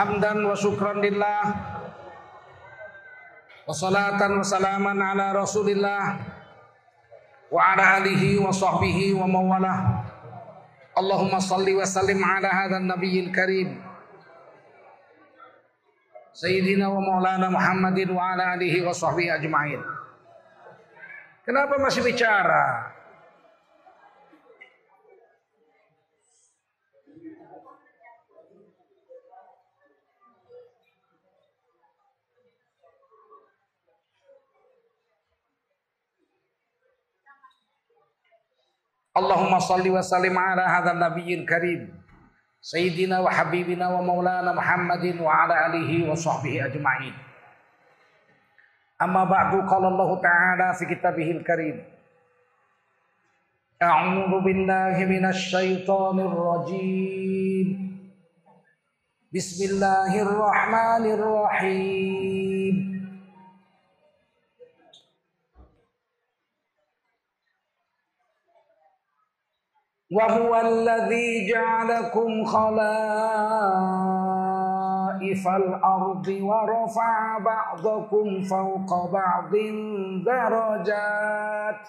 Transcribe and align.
hamdan 0.00 0.40
wa 0.40 0.56
syukran 0.56 1.04
lillah. 1.04 1.44
Wa 3.68 3.74
salatan 3.76 4.40
wa 4.40 4.44
salaman 4.44 4.96
ala 4.96 5.36
rasulillah. 5.36 6.16
Wa 7.52 7.76
ala 7.76 8.00
alihi 8.00 8.40
wa 8.40 8.48
sahbihi 8.48 9.12
wa 9.12 9.28
mawalah. 9.28 9.78
Allahumma 10.96 11.38
salli 11.38 11.76
wa 11.76 11.84
sallim 11.84 12.18
ala 12.24 12.48
hadha 12.48 12.80
nabiyil 12.80 13.28
karim. 13.28 13.76
Sayyidina 16.32 16.88
wa 16.88 17.00
maulana 17.04 17.52
Muhammadin 17.52 18.16
wa 18.16 18.32
ala 18.32 18.56
alihi 18.56 18.80
wa 18.80 18.96
sahbihi 18.96 19.28
ajma'in. 19.28 19.82
Kenapa 21.44 21.76
masih 21.76 22.00
bicara? 22.06 22.96
Allahumma 39.20 39.60
salli 39.60 39.92
wa 39.92 40.00
sallim 40.00 40.32
ala 40.32 40.64
hadha 40.64 40.96
nabiyil 40.96 41.44
karim 41.44 41.92
Sayyidina 42.60 43.20
wa 43.24 43.28
habibina 43.32 43.88
wa 43.92 44.00
maulana 44.04 44.52
Muhammadin 44.52 45.16
wa 45.20 45.44
ala 45.44 45.68
alihi 45.72 46.04
wa 46.08 46.16
sahbihi 46.16 46.60
ajma'in 46.72 47.12
Amma 49.00 49.24
ba'du 49.24 49.64
qala 49.64 49.88
Allah 49.92 50.10
ta'ala 50.20 50.66
fi 50.76 50.84
kitabihil 50.88 51.40
karim 51.44 51.80
A'udhu 53.80 54.44
billahi 54.44 55.08
minasy 55.08 55.48
syaithanir 55.80 56.28
وهو 70.12 70.60
الذي 70.60 71.52
جعلكم 71.52 72.44
خلائف 72.44 72.68
الأرض 75.48 76.28
ورفع 76.28 77.38
بعضكم 77.38 78.42
فوق 78.42 79.10
بعض 79.12 79.52
درجات 80.26 81.80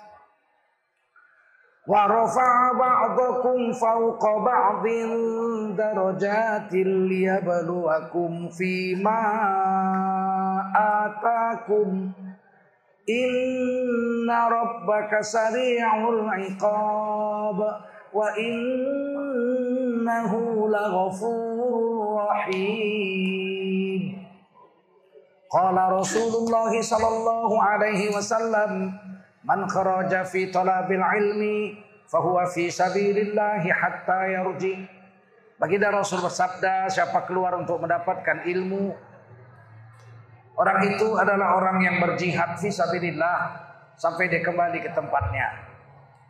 ورفع 1.88 2.72
بعضكم 2.80 3.72
فوق 3.72 4.38
بعض 4.38 4.88
درجات 5.77 6.73
ليبلوكم 6.73 8.49
فيما 8.49 9.23
آتاكم. 10.77 12.11
إن 13.09 14.31
ربك 14.31 15.22
سريع 15.22 16.09
العقاب. 16.09 17.91
وإنه 18.12 19.52
لغفور 20.69 22.16
رحيم 22.27 24.02
قال 25.52 25.77
رسول 25.92 26.33
الله 26.42 26.72
صلى 26.83 27.08
الله 27.08 27.62
عليه 27.62 28.16
وسلم 28.16 28.92
من 29.44 29.69
خرج 29.69 30.22
في 30.22 30.50
طلب 30.52 30.92
العلم 30.92 31.42
فهو 32.12 32.47
في 32.47 32.70
سبيل 32.70 33.19
الله 33.19 33.72
حتى 33.72 34.33
يرجع 34.33 34.78
Baginda 35.56 35.89
Rasul 35.89 36.20
bersabda, 36.20 36.84
siapa 36.92 37.25
keluar 37.25 37.56
untuk 37.56 37.80
mendapatkan 37.80 38.44
ilmu, 38.44 38.92
orang 40.52 40.78
itu 40.84 41.16
adalah 41.16 41.56
orang 41.56 41.80
yang 41.80 41.97
berjihad 41.97 42.61
fi 42.61 42.69
sabilillah 42.69 43.56
sampai 43.97 44.28
dia 44.28 44.44
kembali 44.44 44.84
ke 44.84 44.92
tempatnya. 44.92 45.69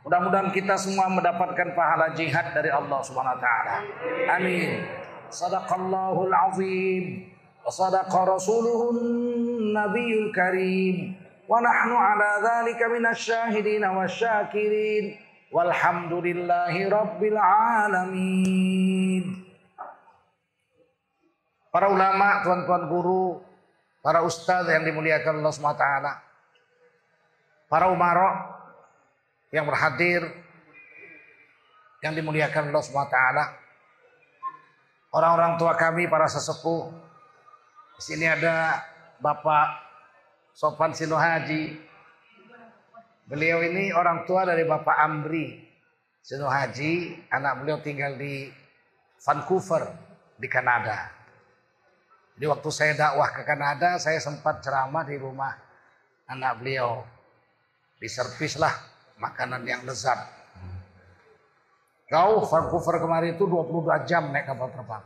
Mudah-mudahan 0.01 0.49
kita 0.49 0.73
semua 0.81 1.05
mendapatkan 1.13 1.77
pahala 1.77 2.09
jihad 2.17 2.57
dari 2.57 2.73
Allah 2.73 2.99
Subhanahu 3.05 3.37
wa 3.37 3.41
taala. 3.41 3.75
Amin. 4.33 4.81
Sadaqallahul 5.29 6.33
azim 6.33 7.29
wa 7.61 7.69
sadaqa 7.69 8.25
rasuluhun 8.25 8.97
nabiyul 9.69 10.33
karim 10.33 11.13
wa 11.45 11.61
nahnu 11.61 11.93
ala 11.93 12.41
dzalika 12.41 12.89
minasyahidin 12.89 13.85
wasyakirin 13.85 15.21
walhamdulillahi 15.53 16.89
rabbil 16.89 17.37
alamin. 17.37 19.23
Para 21.71 21.87
ulama, 21.87 22.43
tuan-tuan 22.43 22.89
guru, 22.89 23.39
para 24.01 24.25
ustaz 24.25 24.65
yang 24.65 24.81
dimuliakan 24.83 25.39
Allah 25.39 25.53
Subhanahu 25.53 25.77
wa 25.77 25.83
taala. 25.85 26.13
Para 27.71 27.87
umarok 27.87 28.60
yang 29.51 29.67
berhadir 29.67 30.23
yang 32.01 32.15
dimuliakan 32.17 32.71
Allah 32.71 32.81
SWT 32.81 33.17
orang-orang 35.13 35.59
tua 35.59 35.75
kami 35.77 36.07
para 36.07 36.25
sesepuh. 36.25 36.89
Di 37.99 38.01
sini 38.01 38.25
ada 38.25 38.81
Bapak 39.21 39.67
Sopan 40.55 40.95
Sino 40.97 41.19
Haji 41.19 41.77
beliau 43.29 43.61
ini 43.61 43.93
orang 43.93 44.25
tua 44.25 44.43
dari 44.43 44.65
Bapak 44.65 44.97
Amri 44.97 45.61
Sino 46.25 46.49
Haji 46.49 47.21
anak 47.29 47.61
beliau 47.61 47.77
tinggal 47.83 48.17
di 48.17 48.49
Vancouver 49.21 49.93
di 50.41 50.49
Kanada. 50.49 51.13
Jadi 52.33 52.45
waktu 52.49 52.69
saya 52.73 52.93
dakwah 52.97 53.29
ke 53.29 53.45
Kanada 53.45 54.01
saya 54.01 54.17
sempat 54.17 54.65
ceramah 54.65 55.05
di 55.05 55.21
rumah 55.21 55.53
anak 56.25 56.57
beliau. 56.57 57.05
Di 58.01 58.09
servis 58.09 58.57
lah 58.57 58.90
makanan 59.21 59.61
yang 59.69 59.85
lezat. 59.85 60.17
Jauh 62.11 62.43
Vancouver 62.43 62.99
kemarin 62.99 63.37
itu 63.39 63.45
22 63.47 64.09
jam 64.09 64.33
naik 64.33 64.49
kapal 64.49 64.67
terbang. 64.73 65.05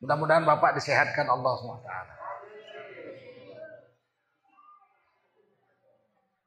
Mudah-mudahan 0.00 0.44
Bapak 0.44 0.76
disehatkan 0.76 1.28
Allah 1.28 1.52
SWT. 1.56 1.90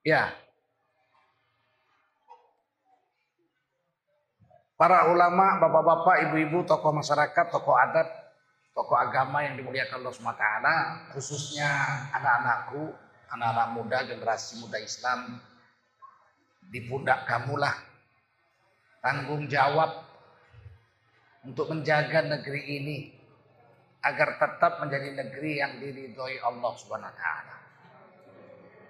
Ya. 0.03 0.35
Para 4.75 5.07
ulama, 5.16 5.63
bapak-bapak, 5.63 6.28
ibu-ibu, 6.28 6.68
tokoh 6.68 6.91
masyarakat, 6.91 7.45
tokoh 7.56 7.78
adat, 7.78 8.22
tokoh 8.73 8.97
agama 8.97 9.45
yang 9.45 9.53
dimuliakan 9.56 10.01
Allah 10.01 10.13
SWT, 10.13 10.45
khususnya 11.13 11.69
anak-anakku, 12.09 12.89
anak-anak 13.29 13.67
muda, 13.78 13.97
generasi 14.09 14.59
muda 14.61 14.81
Islam, 14.81 15.38
di 16.73 16.89
pundak 16.89 17.29
kamulah 17.29 17.75
tanggung 19.03 19.45
jawab 19.45 20.09
untuk 21.44 21.69
menjaga 21.69 22.23
negeri 22.23 22.62
ini 22.81 22.97
agar 24.03 24.39
tetap 24.39 24.79
menjadi 24.81 25.09
negeri 25.16 25.51
yang 25.59 25.78
diridhoi 25.79 26.39
Allah 26.41 26.72
Subhanahu 26.75 27.12
wa 27.12 27.17
taala. 27.19 27.56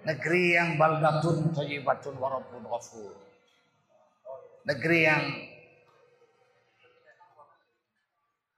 Negeri 0.04 0.44
yang 0.54 0.76
baldatun 0.80 1.50
thayyibatun 1.52 2.14
wa 2.18 2.28
rabbun 2.34 2.62
ghafur. 2.66 3.14
Negeri 4.64 4.98
yang 5.04 5.24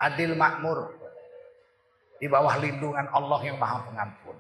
adil 0.01 0.37
makmur, 0.37 0.93
di 2.17 2.27
bawah 2.27 2.57
lindungan 2.61 3.07
Allah 3.13 3.41
yang 3.45 3.57
Maha 3.61 3.85
Pengampun. 3.85 4.37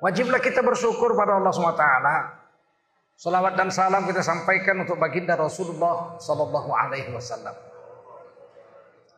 Wajiblah 0.00 0.40
kita 0.40 0.64
bersyukur 0.64 1.12
pada 1.12 1.36
Allah 1.36 1.52
SWT. 1.52 1.86
Salawat 3.20 3.52
dan 3.52 3.68
salam 3.68 4.08
kita 4.08 4.24
sampaikan 4.24 4.80
untuk 4.80 4.96
baginda 4.96 5.36
Rasulullah 5.36 6.16
Sallallahu 6.16 6.72
Alaihi 6.72 7.12
Wasallam. 7.12 7.52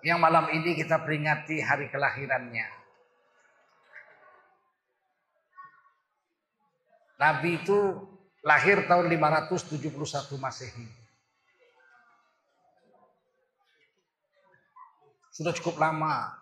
Yang 0.03 0.19
malam 0.19 0.51
ini 0.51 0.75
kita 0.75 0.99
peringati 0.99 1.63
hari 1.63 1.87
kelahirannya. 1.87 2.67
Nabi 7.23 7.63
itu 7.63 7.79
lahir 8.43 8.83
tahun 8.91 9.07
571 9.07 9.95
Masehi. 10.43 10.91
Sudah 15.31 15.55
cukup 15.55 15.79
lama. 15.79 16.42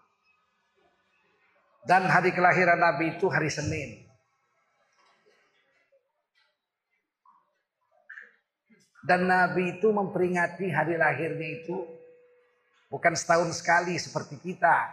Dan 1.80 2.04
hari 2.08 2.36
kelahiran 2.36 2.76
Nabi 2.76 3.16
itu 3.16 3.26
hari 3.32 3.48
Senin. 3.48 4.04
Dan 9.00 9.24
Nabi 9.24 9.80
itu 9.80 9.88
memperingati 9.88 10.68
hari 10.68 11.00
lahirnya 11.00 11.48
itu 11.64 11.88
bukan 12.92 13.16
setahun 13.16 13.48
sekali 13.56 13.96
seperti 13.96 14.36
kita. 14.36 14.92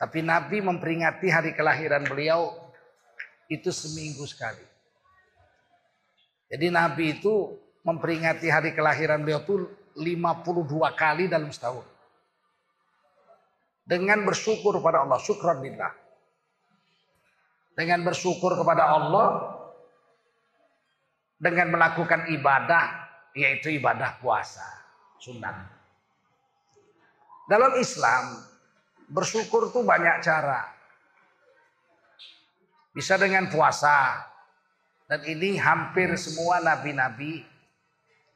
Tapi 0.00 0.24
Nabi 0.24 0.64
memperingati 0.64 1.28
hari 1.28 1.52
kelahiran 1.52 2.08
beliau 2.08 2.54
itu 3.52 3.68
seminggu 3.68 4.24
sekali. 4.24 4.64
Jadi 6.48 6.72
Nabi 6.72 7.20
itu 7.20 7.52
memperingati 7.84 8.48
hari 8.48 8.72
kelahiran 8.72 9.20
beliau 9.20 9.44
itu 9.44 9.56
52 9.98 10.64
kali 10.96 11.28
dalam 11.28 11.52
setahun. 11.52 11.97
Dengan 13.88 14.28
bersyukur 14.28 14.76
kepada 14.76 15.08
Allah, 15.08 15.16
syukran 15.16 15.64
lillah. 15.64 15.88
Dengan 17.72 18.04
bersyukur 18.04 18.52
kepada 18.52 18.84
Allah, 18.84 19.28
dengan 21.40 21.72
melakukan 21.72 22.28
ibadah, 22.28 23.08
yaitu 23.32 23.72
ibadah 23.80 24.20
puasa, 24.20 24.66
sunat. 25.16 25.56
Dalam 27.48 27.80
Islam, 27.80 28.44
bersyukur 29.08 29.72
itu 29.72 29.80
banyak 29.80 30.20
cara. 30.20 30.68
Bisa 32.92 33.16
dengan 33.16 33.48
puasa, 33.48 34.20
dan 35.08 35.24
ini 35.24 35.56
hampir 35.56 36.12
semua 36.20 36.60
nabi-nabi 36.60 37.40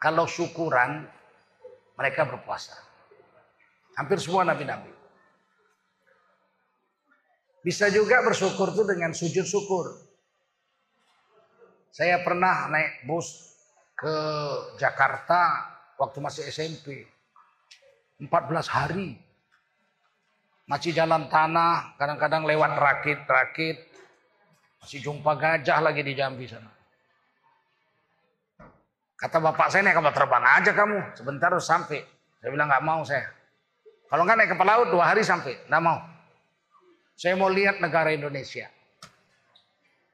kalau 0.00 0.24
syukuran 0.24 1.04
mereka 2.00 2.24
berpuasa. 2.24 2.72
Hampir 4.00 4.16
semua 4.16 4.48
nabi-nabi. 4.48 5.01
Bisa 7.62 7.86
juga 7.94 8.18
bersyukur 8.26 8.74
itu 8.74 8.82
dengan 8.82 9.14
sujud 9.14 9.46
syukur. 9.46 9.94
Saya 11.94 12.18
pernah 12.26 12.66
naik 12.66 13.06
bus 13.06 13.54
ke 13.94 14.14
Jakarta 14.82 15.70
waktu 15.94 16.18
masih 16.18 16.42
SMP. 16.50 17.06
14 18.18 18.66
hari. 18.66 19.14
Masih 20.66 20.94
jalan 20.94 21.26
tanah, 21.30 21.98
kadang-kadang 21.98 22.46
lewat 22.46 22.78
rakit-rakit. 22.78 23.78
Masih 24.82 24.98
jumpa 24.98 25.38
gajah 25.38 25.78
lagi 25.78 26.02
di 26.02 26.18
Jambi 26.18 26.46
sana. 26.50 26.70
Kata 29.14 29.38
bapak 29.38 29.70
saya 29.70 29.86
naik 29.86 30.02
kapal 30.02 30.10
terbang 30.10 30.42
aja 30.42 30.74
kamu. 30.74 30.98
Sebentar 31.14 31.46
harus 31.54 31.62
sampai. 31.62 32.02
Saya 32.42 32.50
bilang 32.50 32.66
nggak 32.66 32.82
mau 32.82 33.06
saya. 33.06 33.30
Kalau 34.10 34.26
nggak 34.26 34.34
naik 34.34 34.50
kapal 34.50 34.66
laut 34.66 34.88
dua 34.90 35.14
hari 35.14 35.22
sampai. 35.22 35.54
Nggak 35.70 35.82
mau. 35.82 36.11
Saya 37.16 37.38
mau 37.38 37.52
lihat 37.52 37.78
negara 37.78 38.10
Indonesia. 38.10 38.68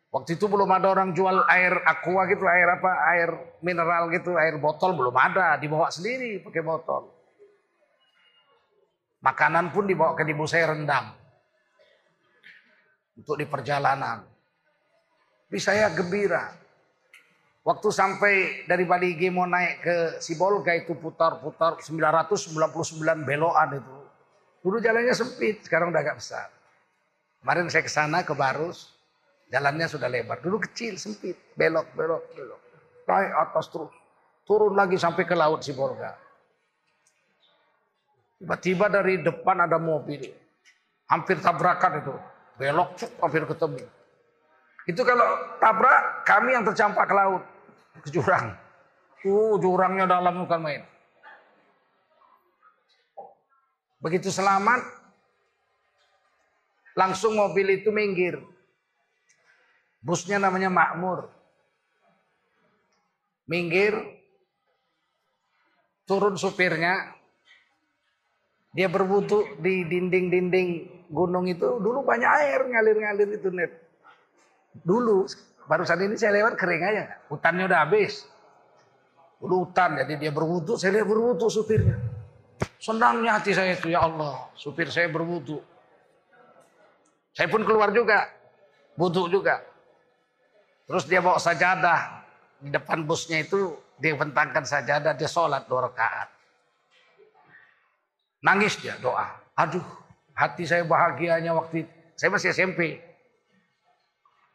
Waktu 0.08 0.40
itu 0.40 0.48
belum 0.48 0.72
ada 0.72 0.88
orang 0.88 1.12
jual 1.12 1.44
air 1.52 1.84
aqua 1.84 2.24
gitu, 2.32 2.48
air 2.48 2.64
apa, 2.64 2.90
air 3.12 3.28
mineral 3.60 4.08
gitu, 4.08 4.32
air 4.40 4.56
botol 4.56 4.96
belum 4.96 5.12
ada, 5.12 5.60
dibawa 5.60 5.92
sendiri 5.92 6.40
pakai 6.40 6.64
botol. 6.64 7.12
Makanan 9.20 9.68
pun 9.68 9.84
dibawa 9.84 10.16
ke 10.16 10.24
ibu 10.24 10.48
saya 10.48 10.72
rendam. 10.72 11.12
Untuk 13.20 13.36
di 13.36 13.44
perjalanan. 13.44 14.24
Tapi 15.48 15.58
saya 15.60 15.92
gembira. 15.92 16.56
Waktu 17.68 17.88
sampai 17.92 18.64
dari 18.64 18.88
Bali 18.88 19.12
mau 19.28 19.44
naik 19.44 19.74
ke 19.84 19.96
Sibolga 20.24 20.72
itu 20.72 20.96
putar-putar 20.96 21.84
999 21.84 23.28
belokan 23.28 23.76
itu. 23.76 23.96
Dulu 24.64 24.76
jalannya 24.80 25.12
sempit, 25.12 25.68
sekarang 25.68 25.92
udah 25.92 26.00
agak 26.00 26.16
besar. 26.16 26.57
Kemarin 27.42 27.70
saya 27.70 27.84
ke 27.86 27.92
sana 27.92 28.26
ke 28.26 28.34
Barus, 28.34 28.92
jalannya 29.48 29.86
sudah 29.86 30.10
lebar. 30.10 30.42
Dulu 30.42 30.58
kecil, 30.68 30.98
sempit, 30.98 31.38
belok, 31.54 31.86
belok, 31.94 32.22
belok. 32.34 32.60
Naik 33.08 33.32
atas 33.48 33.66
terus. 33.72 33.92
Turun 34.44 34.74
lagi 34.74 34.96
sampai 34.96 35.24
ke 35.28 35.36
laut 35.36 35.60
Sibolga. 35.60 36.16
Tiba-tiba 38.38 38.86
dari 38.88 39.20
depan 39.20 39.66
ada 39.66 39.76
mobil. 39.76 40.24
Hampir 41.08 41.40
tabrakan 41.40 42.04
itu. 42.04 42.14
Belok, 42.58 42.98
cuk, 42.98 43.10
hampir 43.22 43.44
ketemu. 43.46 43.86
Itu 44.88 45.04
kalau 45.04 45.28
tabrak, 45.60 46.24
kami 46.24 46.56
yang 46.56 46.64
tercampak 46.64 47.04
ke 47.04 47.14
laut, 47.14 47.42
ke 48.00 48.08
jurang. 48.08 48.56
Uh, 49.20 49.60
jurangnya 49.60 50.08
dalam 50.08 50.46
bukan 50.46 50.60
main. 50.64 50.82
Begitu 54.00 54.30
selamat, 54.32 54.80
langsung 56.98 57.38
mobil 57.38 57.78
itu 57.78 57.94
minggir. 57.94 58.42
Busnya 60.02 60.42
namanya 60.42 60.66
Makmur. 60.66 61.30
Minggir, 63.46 63.94
turun 66.04 66.34
supirnya, 66.34 67.14
dia 68.74 68.90
berwudu 68.90 69.56
di 69.62 69.86
dinding-dinding 69.86 70.68
gunung 71.08 71.46
itu. 71.48 71.78
Dulu 71.80 72.04
banyak 72.04 72.28
air 72.28 72.60
ngalir-ngalir 72.66 73.40
itu 73.40 73.48
net. 73.48 73.72
Dulu 74.84 75.24
barusan 75.64 76.02
ini 76.04 76.18
saya 76.18 76.36
lewat 76.42 76.60
kering 76.60 76.82
aja. 76.82 77.04
Hutannya 77.32 77.64
udah 77.70 77.88
habis. 77.88 78.28
Dulu 79.38 79.70
hutan 79.70 80.02
jadi 80.02 80.18
dia 80.18 80.32
berwudu, 80.34 80.74
saya 80.74 80.98
lihat 80.98 81.08
berwudu 81.08 81.46
supirnya. 81.46 81.94
Senangnya 82.82 83.38
hati 83.38 83.54
saya 83.54 83.78
itu 83.78 83.94
ya 83.94 84.02
Allah, 84.02 84.50
supir 84.58 84.90
saya 84.90 85.06
berwudu. 85.06 85.62
Saya 87.38 87.46
pun 87.46 87.62
keluar 87.62 87.94
juga, 87.94 88.26
wudu 88.98 89.30
juga. 89.30 89.62
Terus 90.90 91.06
dia 91.06 91.22
bawa 91.22 91.38
sajadah 91.38 92.26
di 92.58 92.74
depan 92.74 93.06
busnya 93.06 93.38
itu 93.38 93.78
dia 94.02 94.18
bentangkan 94.18 94.66
sajadah 94.66 95.14
dia 95.14 95.30
sholat 95.30 95.70
dua 95.70 95.86
rakaat. 95.86 96.26
Nangis 98.42 98.74
dia 98.82 98.98
doa. 98.98 99.38
Aduh, 99.54 99.86
hati 100.34 100.66
saya 100.66 100.82
bahagianya 100.82 101.54
waktu 101.54 101.86
itu. 101.86 101.92
Saya 102.18 102.34
masih 102.34 102.50
SMP. 102.50 102.98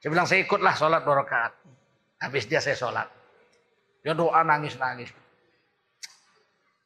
Saya 0.03 0.11
bilang 0.11 0.27
saya 0.27 0.43
ikutlah 0.43 0.75
sholat 0.75 1.07
dua 1.07 1.23
rakaat. 1.23 1.55
Habis 2.19 2.51
dia 2.51 2.59
saya 2.59 2.75
sholat. 2.75 3.07
Dia 4.03 4.11
doa 4.11 4.43
nangis-nangis. 4.43 5.07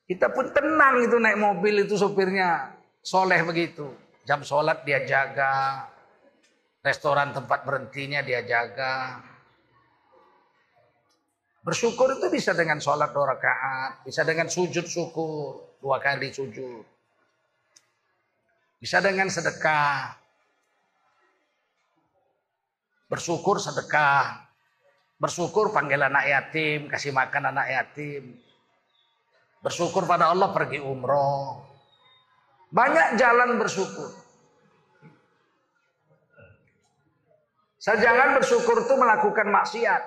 Kita 0.05 0.29
pun 0.29 0.53
tenang 0.53 1.01
itu 1.01 1.17
naik 1.17 1.41
mobil 1.41 1.89
itu 1.89 1.97
sopirnya 1.97 2.77
soleh 3.01 3.41
begitu. 3.41 3.89
Jam 4.27 4.43
sholat 4.43 4.83
dia 4.83 5.07
jaga. 5.07 5.87
Restoran 6.83 7.31
tempat 7.31 7.63
berhentinya 7.63 8.19
dia 8.19 8.43
jaga. 8.43 9.23
Bersyukur 11.63 12.19
itu 12.19 12.27
bisa 12.27 12.51
dengan 12.51 12.83
sholat 12.83 13.15
dua 13.15 13.39
rakaat. 13.39 14.03
Bisa 14.03 14.27
dengan 14.27 14.51
sujud 14.51 14.83
syukur. 14.83 15.79
Dua 15.79 16.03
kali 16.03 16.35
sujud. 16.35 16.83
Bisa 18.83 18.99
dengan 18.99 19.31
sedekah. 19.31 20.19
Bersyukur 23.07 23.63
sedekah. 23.63 24.43
Bersyukur 25.17 25.71
panggil 25.71 26.03
anak 26.03 26.27
yatim, 26.27 26.91
kasih 26.91 27.15
makan 27.15 27.55
anak 27.55 27.67
yatim. 27.71 28.37
Bersyukur 29.63 30.03
pada 30.05 30.29
Allah 30.29 30.51
pergi 30.51 30.83
umroh. 30.83 31.76
Banyak 32.77 33.17
jalan 33.17 33.57
bersyukur. 33.57 34.13
Saya 37.81 37.97
jangan 38.05 38.37
bersyukur 38.37 38.85
itu 38.85 38.93
melakukan 38.93 39.49
maksiat. 39.49 40.03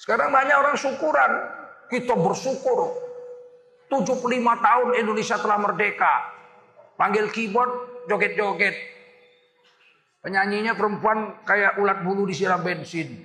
Sekarang 0.00 0.32
banyak 0.32 0.56
orang 0.56 0.80
syukuran. 0.80 1.30
Kita 1.92 2.16
bersyukur. 2.16 2.96
75 3.92 4.24
tahun 4.40 4.88
Indonesia 4.96 5.36
telah 5.36 5.58
merdeka. 5.60 6.14
Panggil 6.96 7.28
keyboard, 7.28 8.08
joget-joget. 8.08 8.72
Penyanyinya 10.24 10.72
perempuan 10.72 11.44
kayak 11.44 11.76
ulat 11.76 12.00
bulu 12.00 12.24
disiram 12.24 12.64
bensin. 12.64 13.20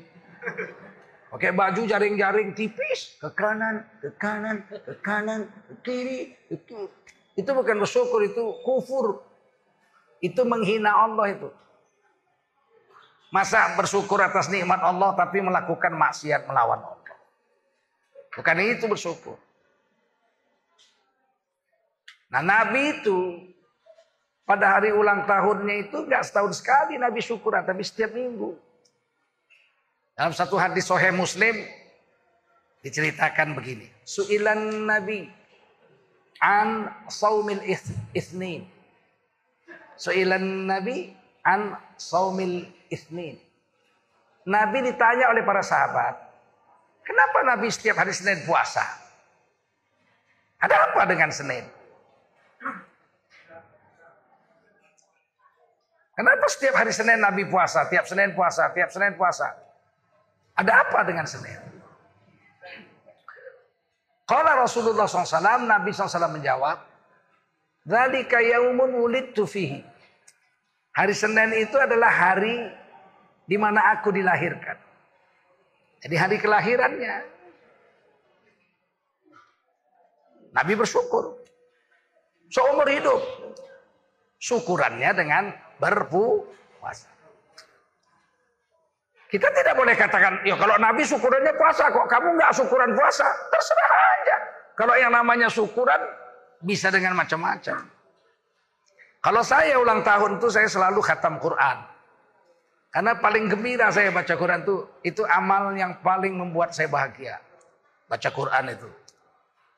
Pakai 1.31 1.55
baju 1.55 1.87
jaring-jaring 1.87 2.51
tipis. 2.51 3.15
Ke 3.23 3.31
kanan, 3.31 3.87
ke 4.03 4.11
kanan, 4.19 4.67
ke 4.67 4.93
kanan, 4.99 5.47
ke 5.47 5.73
kiri, 5.87 6.19
ke 6.51 6.57
kiri. 6.67 6.99
Itu 7.39 7.55
bukan 7.55 7.79
bersyukur, 7.79 8.19
itu 8.27 8.43
kufur. 8.67 9.23
Itu 10.19 10.43
menghina 10.43 10.91
Allah 10.91 11.31
itu. 11.31 11.47
Masa 13.31 13.79
bersyukur 13.79 14.19
atas 14.19 14.51
nikmat 14.51 14.83
Allah 14.83 15.15
tapi 15.15 15.39
melakukan 15.39 15.95
maksiat 15.95 16.43
melawan 16.51 16.83
Allah. 16.83 17.15
Bukan 18.35 18.57
itu 18.59 18.85
bersyukur. 18.91 19.39
Nah 22.27 22.43
Nabi 22.43 22.99
itu 22.99 23.47
pada 24.43 24.75
hari 24.75 24.91
ulang 24.91 25.23
tahunnya 25.23 25.87
itu 25.87 25.97
nggak 26.03 26.25
setahun 26.27 26.59
sekali 26.59 26.99
Nabi 26.99 27.23
syukuran, 27.23 27.63
tapi 27.63 27.85
setiap 27.87 28.11
minggu. 28.11 28.57
Dalam 30.17 30.35
satu 30.35 30.59
hadis 30.59 30.89
Sahih 30.91 31.15
Muslim 31.15 31.55
diceritakan 32.83 33.55
begini. 33.55 33.87
Su'ilan 34.03 34.83
Nabi 34.83 35.38
an 36.39 36.91
saumil 37.11 37.61
ithnin. 38.15 38.67
Su'ilan 39.99 40.67
Nabi 40.67 41.11
an 41.43 41.75
saumil 41.99 42.67
ithnin. 42.87 43.35
Nabi 44.47 44.77
ditanya 44.81 45.29
oleh 45.29 45.43
para 45.43 45.61
sahabat, 45.61 46.15
kenapa 47.03 47.37
Nabi 47.45 47.67
setiap 47.69 47.99
hari 48.01 48.15
Senin 48.15 48.41
puasa? 48.47 48.81
Ada 50.59 50.91
apa 50.91 51.01
dengan 51.05 51.29
Senin? 51.31 51.63
Kenapa 56.19 56.45
setiap 56.51 56.75
hari 56.75 56.91
Senin 56.91 57.23
Nabi 57.23 57.47
puasa, 57.47 57.87
tiap 57.87 58.03
Senin 58.03 58.35
puasa, 58.35 58.67
tiap 58.75 58.91
Senin 58.91 59.15
puasa? 59.15 59.55
Ada 60.59 60.83
apa 60.83 61.07
dengan 61.07 61.23
Senin? 61.23 61.68
Kalau 64.29 64.61
Rasulullah 64.61 65.09
SAW, 65.09 65.65
Nabi 65.65 65.89
SAW 65.89 66.29
menjawab, 66.29 66.77
Dzalika 67.81 68.37
yaumun 68.45 68.93
wulidtu 69.01 69.49
fihi. 69.49 69.81
Hari 70.93 71.17
Senin 71.17 71.57
itu 71.57 71.73
adalah 71.73 72.13
hari 72.13 72.69
di 73.49 73.57
mana 73.57 73.97
aku 73.97 74.13
dilahirkan. 74.13 74.77
Jadi 76.05 76.15
hari 76.15 76.37
kelahirannya. 76.37 77.15
Nabi 80.53 80.73
bersyukur. 80.77 81.41
Seumur 82.53 82.85
hidup. 82.85 83.21
Syukurannya 84.37 85.09
dengan 85.17 85.43
berpuasa. 85.81 87.09
Kita 89.29 89.45
tidak 89.53 89.77
boleh 89.77 89.93
katakan, 89.93 90.41
ya 90.41 90.57
kalau 90.57 90.73
Nabi 90.81 91.05
syukurannya 91.05 91.53
puasa 91.53 91.85
kok, 91.93 92.09
kamu 92.09 92.33
nggak 92.33 92.49
syukuran 92.49 92.89
puasa, 92.97 93.29
terserah 93.53 93.91
aja. 94.17 94.37
Kalau 94.73 94.95
yang 94.97 95.13
namanya 95.13 95.45
syukuran 95.45 96.01
bisa 96.65 96.89
dengan 96.89 97.13
macam-macam. 97.13 97.85
Kalau 99.19 99.41
saya 99.45 99.77
ulang 99.77 100.01
tahun 100.01 100.41
itu 100.41 100.47
saya 100.49 100.65
selalu 100.65 101.05
khatam 101.05 101.37
Quran. 101.37 101.77
Karena 102.89 103.13
paling 103.21 103.45
gembira 103.53 103.93
saya 103.93 104.09
baca 104.09 104.33
Quran 104.33 104.65
itu, 104.65 104.75
itu 105.05 105.21
amal 105.29 105.77
yang 105.77 105.93
paling 106.01 106.33
membuat 106.33 106.73
saya 106.73 106.89
bahagia. 106.89 107.37
Baca 108.09 108.29
Quran 108.33 108.65
itu. 108.73 108.89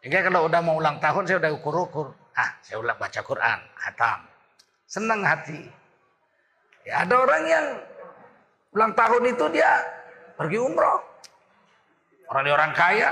Jadi 0.08 0.32
kalau 0.32 0.48
udah 0.48 0.62
mau 0.64 0.80
ulang 0.80 0.96
tahun 1.04 1.28
saya 1.28 1.38
udah 1.44 1.52
ukur-ukur. 1.60 2.08
Ah, 2.40 2.56
saya 2.64 2.80
ulang 2.80 2.96
baca 2.96 3.20
Quran, 3.20 3.60
khatam. 3.76 4.20
Senang 4.88 5.22
hati. 5.28 5.68
Ya, 6.88 7.04
ada 7.04 7.20
orang 7.20 7.44
yang 7.46 7.66
ulang 8.72 8.92
tahun 8.96 9.24
itu 9.32 9.46
dia 9.52 9.70
pergi 10.40 10.58
umroh. 10.60 11.00
Orang 12.32 12.48
orang 12.48 12.72
kaya. 12.72 13.12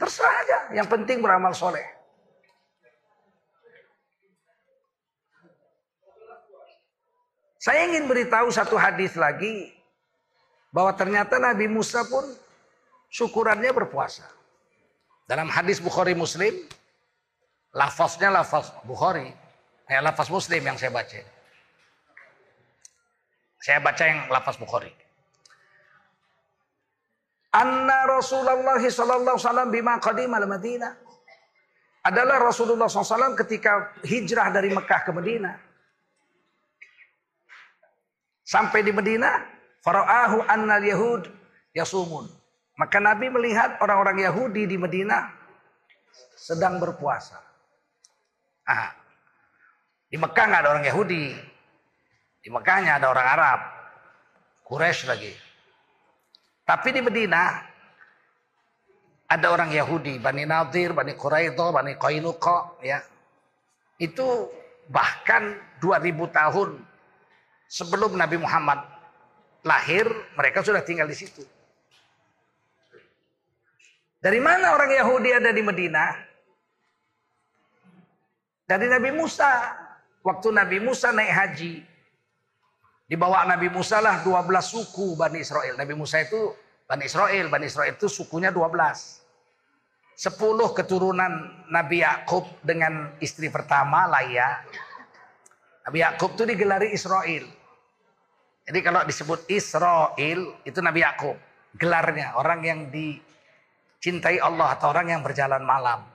Terserah 0.00 0.34
aja. 0.44 0.58
Yang 0.72 0.88
penting 0.88 1.20
beramal 1.20 1.52
soleh. 1.52 1.84
Saya 7.60 7.92
ingin 7.92 8.08
beritahu 8.08 8.48
satu 8.48 8.80
hadis 8.80 9.12
lagi 9.20 9.76
bahwa 10.72 10.96
ternyata 10.96 11.36
Nabi 11.36 11.68
Musa 11.68 12.00
pun 12.08 12.24
syukurannya 13.12 13.68
berpuasa. 13.76 14.24
Dalam 15.28 15.52
hadis 15.52 15.76
Bukhari 15.76 16.16
Muslim, 16.16 16.56
lafaznya 17.76 18.32
lafaz 18.32 18.72
Bukhari, 18.88 19.28
ya 19.84 20.00
lafaz 20.00 20.32
Muslim 20.32 20.64
yang 20.64 20.80
saya 20.80 20.88
baca. 20.88 21.20
Saya 23.60 23.78
baca 23.84 24.02
yang 24.02 24.26
lafaz 24.32 24.56
Bukhari. 24.56 24.88
Anna 27.52 28.08
Rasulullah 28.08 28.78
sallallahu 28.80 29.36
alaihi 29.36 29.44
wasallam 29.44 29.68
bima 29.68 29.94
qadima 30.00 30.40
al-Madinah. 30.40 30.92
Adalah 32.00 32.40
Rasulullah 32.40 32.88
SAW 32.88 33.36
ketika 33.44 33.92
hijrah 34.08 34.48
dari 34.48 34.72
Mekah 34.72 35.04
ke 35.04 35.12
Madinah. 35.12 35.52
Sampai 38.40 38.80
di 38.80 38.88
Madinah, 38.88 39.44
faraahu 39.84 40.40
annal 40.48 40.80
yahud 40.80 41.28
yasumun. 41.76 42.24
Maka 42.80 42.96
Nabi 43.04 43.28
melihat 43.28 43.76
orang-orang 43.84 44.24
Yahudi 44.24 44.64
di 44.64 44.80
Madinah 44.80 45.28
sedang 46.40 46.80
berpuasa. 46.80 47.36
Ah, 48.64 48.96
di 50.08 50.16
Mekah 50.16 50.44
nggak 50.48 50.60
ada 50.64 50.70
orang 50.72 50.86
Yahudi, 50.88 51.36
di 52.40 52.48
Mekahnya 52.48 52.96
ada 52.96 53.12
orang 53.12 53.26
Arab. 53.28 53.60
Quraisy 54.64 55.04
lagi. 55.10 55.32
Tapi 56.64 56.88
di 56.94 57.00
Medina 57.02 57.58
ada 59.30 59.46
orang 59.50 59.70
Yahudi, 59.74 60.18
Bani 60.18 60.46
Nadir, 60.46 60.94
Bani 60.94 61.14
Quraidah, 61.14 61.70
Bani 61.74 61.94
Qainuqa, 61.98 62.82
ya. 62.82 63.02
Itu 63.98 64.50
bahkan 64.90 65.58
2000 65.82 66.30
tahun 66.30 66.70
sebelum 67.70 68.14
Nabi 68.18 68.38
Muhammad 68.38 68.82
lahir, 69.62 70.06
mereka 70.34 70.62
sudah 70.62 70.82
tinggal 70.82 71.06
di 71.06 71.18
situ. 71.18 71.42
Dari 74.20 74.38
mana 74.38 74.76
orang 74.76 74.90
Yahudi 74.92 75.30
ada 75.32 75.50
di 75.50 75.62
Medina? 75.64 76.12
Dari 78.68 78.86
Nabi 78.86 79.10
Musa. 79.10 79.74
Waktu 80.20 80.52
Nabi 80.52 80.76
Musa 80.84 81.16
naik 81.16 81.32
haji, 81.32 81.72
di 83.10 83.18
bawah 83.18 83.42
Nabi 83.42 83.66
Musa 83.74 83.98
lah 83.98 84.22
12 84.22 84.46
suku 84.62 85.18
Bani 85.18 85.42
Israel. 85.42 85.74
Nabi 85.74 85.98
Musa 85.98 86.22
itu 86.22 86.54
Bani 86.86 87.10
Israel. 87.10 87.50
Bani 87.50 87.66
Israel 87.66 87.98
itu 87.98 88.06
sukunya 88.06 88.54
12. 88.54 88.70
10 90.14 90.78
keturunan 90.78 91.32
Nabi 91.74 92.06
Yakub 92.06 92.46
dengan 92.62 93.10
istri 93.18 93.50
pertama 93.50 94.06
Laya. 94.06 94.62
Nabi 95.82 96.06
Yakub 96.06 96.38
itu 96.38 96.54
digelari 96.54 96.94
Israel. 96.94 97.50
Jadi 98.62 98.78
kalau 98.78 99.02
disebut 99.02 99.42
Israel 99.50 100.40
itu 100.62 100.78
Nabi 100.78 101.02
Yakub. 101.02 101.34
Gelarnya 101.74 102.38
orang 102.38 102.62
yang 102.62 102.80
dicintai 102.94 104.38
Allah 104.38 104.78
atau 104.78 104.94
orang 104.94 105.18
yang 105.18 105.26
berjalan 105.26 105.66
malam. 105.66 106.06